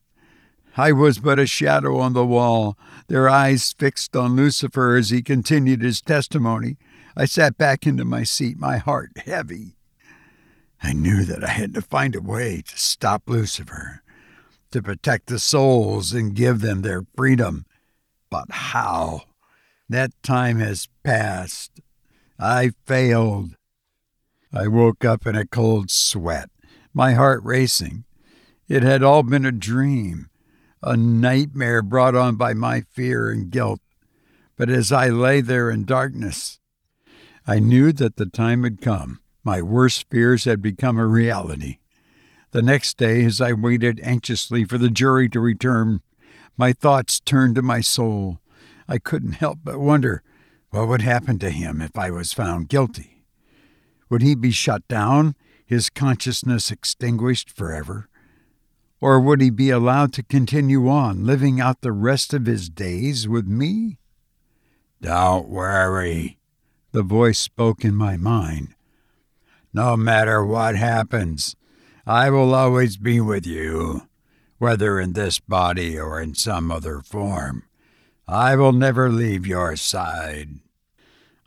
I 0.79 0.93
was 0.93 1.19
but 1.19 1.39
a 1.39 1.47
shadow 1.47 1.99
on 1.99 2.13
the 2.13 2.27
wall, 2.27 2.77
their 3.09 3.31
eyes 3.31 3.75
fixed 3.79 4.15
on 4.15 4.37
Lucifer 4.37 4.97
as 4.97 5.09
he 5.09 5.23
continued 5.23 5.81
his 5.81 6.03
testimony. 6.03 6.77
I 7.17 7.25
sat 7.25 7.57
back 7.57 7.87
into 7.87 8.05
my 8.05 8.25
seat, 8.25 8.59
my 8.59 8.77
heart 8.77 9.13
heavy. 9.25 9.77
I 10.83 10.93
knew 10.93 11.25
that 11.25 11.43
I 11.43 11.49
had 11.49 11.73
to 11.75 11.81
find 11.81 12.15
a 12.15 12.21
way 12.21 12.63
to 12.67 12.79
stop 12.79 13.23
Lucifer, 13.27 14.03
to 14.71 14.83
protect 14.83 15.29
the 15.29 15.39
souls 15.39 16.13
and 16.13 16.35
give 16.35 16.61
them 16.61 16.83
their 16.83 17.07
freedom. 17.17 17.65
But 18.29 18.51
how? 18.51 19.23
That 19.89 20.11
time 20.23 20.59
has 20.59 20.89
passed. 21.03 21.81
I 22.39 22.73
failed. 22.85 23.57
I 24.53 24.69
woke 24.69 25.07
up 25.07 25.27
in 25.27 25.37
a 25.37 25.47
cold 25.47 25.91
sweat, 25.91 26.51
my 26.93 27.15
heart 27.15 27.41
racing. 27.43 28.05
It 28.69 28.83
had 28.83 29.03
all 29.03 29.23
been 29.23 29.47
a 29.47 29.53
dream 29.53 30.29
a 30.83 30.97
nightmare 30.97 31.83
brought 31.83 32.15
on 32.15 32.37
by 32.37 32.55
my 32.55 32.83
fear 32.93 33.31
and 33.31 33.51
guilt. 33.51 33.81
But 34.57 34.71
as 34.71 34.93
I 34.93 35.09
lay 35.09 35.41
there 35.41 35.71
in 35.71 35.85
darkness, 35.85 36.61
I 37.47 37.59
knew 37.59 37.93
that 37.93 38.17
the 38.17 38.27
time 38.27 38.65
had 38.65 38.81
come. 38.81 39.21
My 39.45 39.63
worst 39.63 40.07
fears 40.11 40.45
had 40.45 40.61
become 40.61 40.99
a 40.99 41.07
reality. 41.07 41.79
The 42.51 42.63
next 42.63 42.97
day, 42.97 43.25
as 43.25 43.41
I 43.41 43.53
waited 43.53 44.01
anxiously 44.03 44.65
for 44.65 44.79
the 44.79 44.89
jury 44.89 45.29
to 45.29 45.41
return, 45.41 46.01
my 46.57 46.73
thoughts 46.73 47.21
turned 47.21 47.55
to 47.57 47.63
my 47.63 47.81
soul. 47.81 48.41
I 48.89 48.99
couldn't 48.99 49.33
help 49.33 49.59
but 49.63 49.79
wonder 49.79 50.23
what 50.71 50.89
would 50.89 51.03
happen 51.03 51.39
to 51.41 51.51
him 51.51 51.81
if 51.81 51.97
I 51.97 52.11
was 52.11 52.33
found 52.33 52.69
guilty. 52.69 53.25
Would 54.09 54.23
he 54.23 54.35
be 54.35 54.51
shut 54.51 54.87
down, 54.89 55.35
his 55.65 55.91
consciousness 55.91 56.71
extinguished 56.71 57.51
forever? 57.51 58.09
Or 59.01 59.21
would 59.21 59.41
he 59.41 59.51
be 59.51 59.71
allowed 59.71 60.13
to 60.15 60.23
continue 60.23 60.89
on, 60.89 61.25
living 61.25 61.61
out 61.61 61.81
the 61.81 61.93
rest 61.93 62.33
of 62.33 62.47
his 62.47 62.69
days 62.69 63.29
with 63.29 63.47
me? 63.47 63.99
Don't 65.03 65.49
worry, 65.49 66.39
the 66.93 67.03
voice 67.03 67.39
spoke 67.39 67.85
in 67.85 67.95
my 67.95 68.17
mind. 68.17 68.75
No 69.73 69.97
matter 69.97 70.45
what 70.45 70.77
happens, 70.77 71.55
I 72.07 72.31
will 72.31 72.55
always 72.55 72.97
be 72.97 73.21
with 73.21 73.47
you, 73.47 74.09
whether 74.59 74.99
in 74.99 75.13
this 75.13 75.39
body 75.39 75.99
or 75.99 76.21
in 76.21 76.35
some 76.35 76.71
other 76.71 77.01
form. 77.01 77.65
I 78.27 78.57
will 78.57 78.73
never 78.73 79.11
leave 79.11 79.47
your 79.47 79.77
side. 79.77 80.61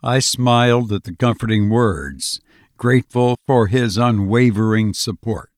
I 0.02 0.20
smiled 0.20 0.92
at 0.92 1.04
the 1.04 1.14
comforting 1.14 1.68
words, 1.68 2.40
grateful 2.78 3.36
for 3.46 3.66
his 3.66 3.98
unwavering 3.98 4.94
support. 4.94 5.49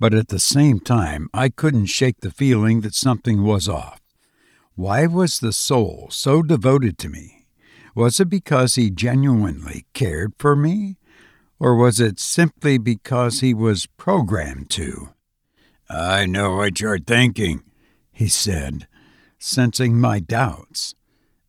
But 0.00 0.14
at 0.14 0.28
the 0.28 0.38
same 0.38 0.80
time, 0.80 1.28
I 1.34 1.48
couldn't 1.48 1.86
shake 1.86 2.20
the 2.20 2.30
feeling 2.30 2.82
that 2.82 2.94
something 2.94 3.42
was 3.42 3.68
off. 3.68 4.00
Why 4.74 5.06
was 5.06 5.40
the 5.40 5.52
soul 5.52 6.08
so 6.10 6.42
devoted 6.42 6.98
to 6.98 7.08
me? 7.08 7.46
Was 7.96 8.20
it 8.20 8.30
because 8.30 8.76
he 8.76 8.90
genuinely 8.90 9.86
cared 9.92 10.34
for 10.38 10.54
me? 10.54 10.98
Or 11.58 11.74
was 11.74 11.98
it 11.98 12.20
simply 12.20 12.78
because 12.78 13.40
he 13.40 13.52
was 13.52 13.86
programmed 13.96 14.70
to? 14.70 15.08
I 15.90 16.26
know 16.26 16.54
what 16.56 16.80
you're 16.80 17.00
thinking, 17.00 17.64
he 18.12 18.28
said, 18.28 18.86
sensing 19.38 19.98
my 19.98 20.20
doubts. 20.20 20.94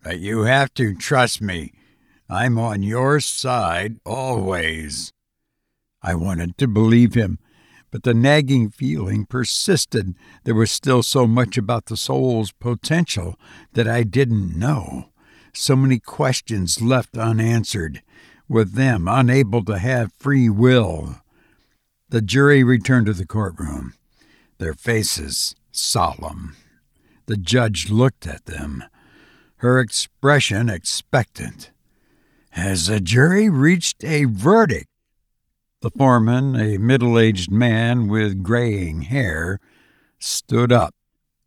But 0.02 0.20
you 0.20 0.44
have 0.44 0.74
to 0.76 0.96
trust 0.96 1.40
me. 1.40 1.74
I'm 2.28 2.58
on 2.58 2.82
your 2.82 3.20
side 3.20 4.00
always. 4.06 5.14
I 6.02 6.16
wanted 6.16 6.58
to 6.58 6.68
believe 6.68 7.14
him 7.14 7.38
but 7.92 8.04
the 8.04 8.14
nagging 8.14 8.70
feeling 8.70 9.26
persisted. 9.26 10.16
There 10.44 10.56
was 10.56 10.72
still 10.72 11.04
so 11.04 11.28
much 11.28 11.58
about 11.58 11.86
the 11.86 11.98
soul's 11.98 12.52
potential 12.52 13.36
that 13.74 13.88
I 13.88 14.04
didn't 14.04 14.58
know. 14.58 15.10
So 15.54 15.76
many 15.76 16.00
questions 16.00 16.82
left 16.82 17.18
unanswered, 17.18 18.02
with 18.48 18.74
them 18.74 19.08
unable 19.08 19.64
to 19.66 19.78
have 19.78 20.14
free 20.14 20.50
will. 20.50 21.22
The 22.10 22.22
jury 22.22 22.64
returned 22.64 23.06
to 23.08 23.14
the 23.14 23.26
courtroom, 23.26 23.94
their 24.58 24.74
faces 24.74 25.56
solemn. 25.72 26.56
The 27.28 27.38
judge 27.38 27.90
looked 27.90 28.26
at 28.26 28.46
them, 28.46 28.84
her 29.58 29.80
expression 29.80 30.70
expectant. 30.70 31.72
Has 32.52 32.88
the 32.88 33.00
jury 33.00 33.50
reached 33.50 34.04
a 34.04 34.26
verdict? 34.26 34.89
The 35.82 35.92
foreman, 35.92 36.58
a 36.58 36.78
middle 36.78 37.18
aged 37.18 37.50
man 37.50 38.10
with 38.10 38.44
graying 38.44 39.04
hair, 39.04 39.62
stood 40.18 40.74
up. 40.74 40.94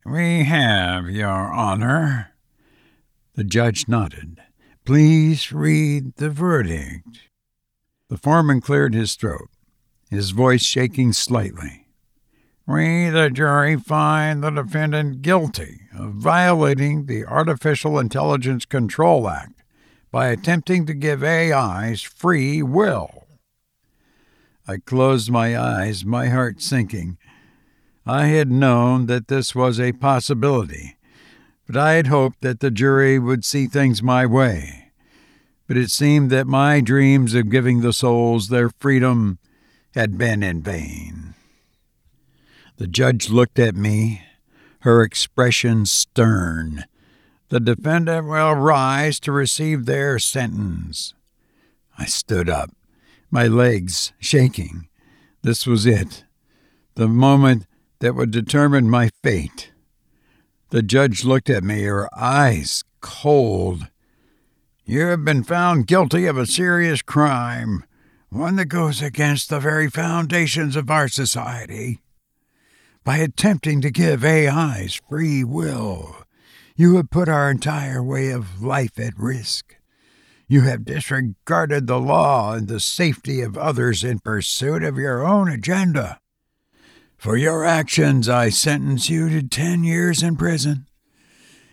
We 0.07 0.45
have, 0.45 1.11
Your 1.11 1.53
Honor. 1.53 2.33
The 3.35 3.45
judge 3.45 3.89
nodded. 3.89 4.41
Please 4.87 5.53
read 5.53 6.15
the 6.17 6.31
verdict. 6.31 7.29
The 8.09 8.17
foreman 8.17 8.63
cleared 8.63 8.95
his 8.95 9.17
throat, 9.17 9.51
his 10.09 10.31
voice 10.31 10.63
shaking 10.63 11.13
slightly. 11.13 11.89
We, 12.67 13.11
the 13.11 13.29
jury, 13.29 13.77
find 13.77 14.43
the 14.43 14.51
defendant 14.51 15.21
guilty 15.21 15.83
of 15.95 16.15
violating 16.15 17.05
the 17.05 17.27
Artificial 17.27 17.99
Intelligence 17.99 18.65
Control 18.65 19.29
Act 19.29 19.63
by 20.11 20.29
attempting 20.29 20.87
to 20.87 20.95
give 20.95 21.23
AIs 21.23 22.01
free 22.01 22.63
will. 22.63 23.22
I 24.67 24.77
closed 24.77 25.31
my 25.31 25.59
eyes, 25.59 26.05
my 26.05 26.29
heart 26.29 26.63
sinking. 26.63 27.19
I 28.07 28.27
had 28.27 28.51
known 28.51 29.07
that 29.07 29.27
this 29.27 29.55
was 29.55 29.81
a 29.81 29.93
possibility, 29.93 30.97
but 31.67 31.77
I 31.77 31.95
had 31.95 32.07
hoped 32.07 32.43
that 32.43 32.61
the 32.61 32.71
jury 32.71 33.19
would 33.19 33.45
see 33.45 33.67
things 33.67 34.03
my 34.03 34.25
way. 34.25 34.93
But 35.67 35.77
it 35.77 35.91
seemed 35.91 36.31
that 36.31 36.47
my 36.47 36.81
dreams 36.81 37.35
of 37.35 37.51
giving 37.51 37.81
the 37.81 37.93
souls 37.93 38.49
their 38.49 38.71
freedom 38.71 39.39
had 39.95 40.17
been 40.17 40.43
in 40.43 40.63
vain. 40.63 41.35
The 42.77 42.87
judge 42.87 43.31
looked 43.31 43.59
at 43.59 43.75
me, 43.75 44.23
her 44.81 45.03
expression 45.03 45.87
stern. 45.87 46.85
The 47.49 47.61
defendant 47.61 48.29
will 48.29 48.55
rise 48.55 49.19
to 49.21 49.33
receive 49.33 49.87
their 49.87 50.19
sentence. 50.19 51.15
I 51.99 52.07
stood 52.07 52.49
up 52.49 52.71
my 53.33 53.49
legs 53.49 54.13
shaking. 54.21 54.87
This 55.41 55.67
was 55.67 55.87
it, 55.87 56.25
the 56.95 57.09
moment 57.09 57.67
that 58.01 58.15
would 58.15 58.31
determine 58.31 58.91
my 58.91 59.09
fate. 59.23 59.73
The 60.69 60.83
judge 60.83 61.25
looked 61.25 61.49
at 61.49 61.65
me, 61.65 61.83
her 61.83 62.09
eyes 62.15 62.85
cold. 63.01 63.89
You 64.85 65.07
have 65.07 65.25
been 65.25 65.45
found 65.45 65.87
guilty 65.87 66.27
of 66.27 66.37
a 66.37 66.47
serious 66.47 67.01
crime, 67.01 67.85
one 68.29 68.57
that 68.57 68.67
goes 68.67 69.01
against 69.01 69.49
the 69.49 69.61
very 69.61 69.89
foundations 69.89 70.77
of 70.77 70.91
our 70.91 71.09
society. 71.09 72.01
By 73.03 73.17
attempting 73.17 73.81
to 73.81 73.91
give 73.91 74.25
AIs 74.25 75.01
free 75.09 75.43
will, 75.43 76.17
you 76.77 76.97
have 76.97 77.11
put 77.11 77.29
our 77.29 77.51
entire 77.51 78.03
way 78.03 78.31
of 78.31 78.63
life 78.63 78.99
at 78.99 79.19
risk. 79.19 79.77
You 80.53 80.61
have 80.61 80.85
disregarded 80.85 81.87
the 81.87 81.99
law 81.99 82.53
and 82.53 82.69
the 82.69 82.79
safety 82.79 83.41
of 83.41 83.57
others 83.57 84.05
in 84.05 84.19
pursuit 84.19 84.83
of 84.83 84.99
your 84.99 85.27
own 85.27 85.49
agenda. 85.49 86.21
For 87.17 87.39
your 87.39 87.65
actions, 87.65 88.29
I 88.29 88.51
sentence 88.51 89.09
you 89.09 89.31
to 89.31 89.49
ten 89.49 89.83
years 89.83 90.23
in 90.23 90.37
prison. 90.37 90.89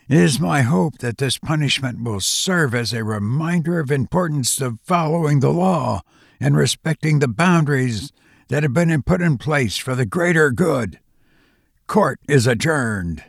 It 0.07 0.15
is 0.15 0.39
my 0.39 0.61
hope 0.61 0.99
that 0.99 1.17
this 1.17 1.37
punishment 1.37 2.05
will 2.05 2.21
serve 2.21 2.73
as 2.73 2.93
a 2.93 3.03
reminder 3.03 3.81
of 3.81 3.91
importance 3.91 4.61
of 4.61 4.79
following 4.85 5.41
the 5.41 5.51
law 5.51 5.99
and 6.39 6.55
respecting 6.55 7.19
the 7.19 7.27
boundaries 7.27 8.13
that 8.47 8.63
have 8.63 8.73
been 8.73 9.03
put 9.03 9.21
in 9.21 9.37
place 9.37 9.75
for 9.75 9.93
the 9.93 10.05
greater 10.05 10.51
good. 10.51 11.01
Court 11.85 12.21
is 12.29 12.47
adjourned. 12.47 13.25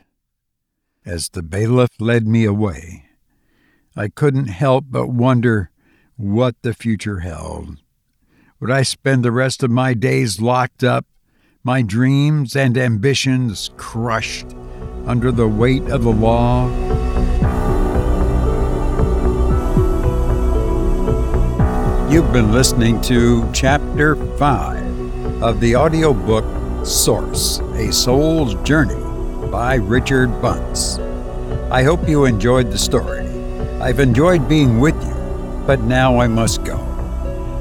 As 1.04 1.30
the 1.30 1.42
bailiff 1.42 1.90
led 1.98 2.28
me 2.28 2.44
away, 2.44 3.09
I 4.00 4.08
couldn't 4.08 4.46
help 4.46 4.86
but 4.88 5.08
wonder 5.08 5.70
what 6.16 6.54
the 6.62 6.72
future 6.72 7.18
held. 7.18 7.76
Would 8.58 8.70
I 8.70 8.80
spend 8.80 9.22
the 9.22 9.30
rest 9.30 9.62
of 9.62 9.70
my 9.70 9.92
days 9.92 10.40
locked 10.40 10.82
up, 10.82 11.04
my 11.62 11.82
dreams 11.82 12.56
and 12.56 12.78
ambitions 12.78 13.70
crushed 13.76 14.56
under 15.04 15.30
the 15.30 15.46
weight 15.46 15.82
of 15.90 16.04
the 16.04 16.12
law? 16.12 16.70
You've 22.10 22.32
been 22.32 22.52
listening 22.52 23.02
to 23.02 23.46
Chapter 23.52 24.16
5 24.38 25.42
of 25.42 25.60
the 25.60 25.76
audiobook 25.76 26.86
Source 26.86 27.58
A 27.74 27.92
Soul's 27.92 28.54
Journey 28.66 28.94
by 29.50 29.74
Richard 29.74 30.40
Bunce. 30.40 30.98
I 31.70 31.82
hope 31.82 32.08
you 32.08 32.24
enjoyed 32.24 32.70
the 32.70 32.78
story. 32.78 33.29
I've 33.80 33.98
enjoyed 33.98 34.46
being 34.46 34.78
with 34.78 34.94
you, 35.02 35.62
but 35.66 35.80
now 35.80 36.20
I 36.20 36.26
must 36.26 36.64
go. 36.64 36.76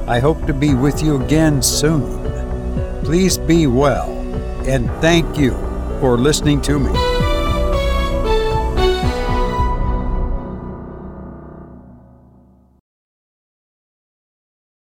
I 0.06 0.20
hope 0.20 0.46
to 0.48 0.54
be 0.54 0.74
with 0.74 1.02
you 1.02 1.22
again 1.22 1.62
soon. 1.62 2.04
Please 3.04 3.38
be 3.38 3.68
well 3.68 4.12
and 4.68 4.90
thank 5.00 5.38
you 5.38 5.52
for 6.02 6.18
listening 6.18 6.62
to 6.64 6.78
me. 6.78 7.19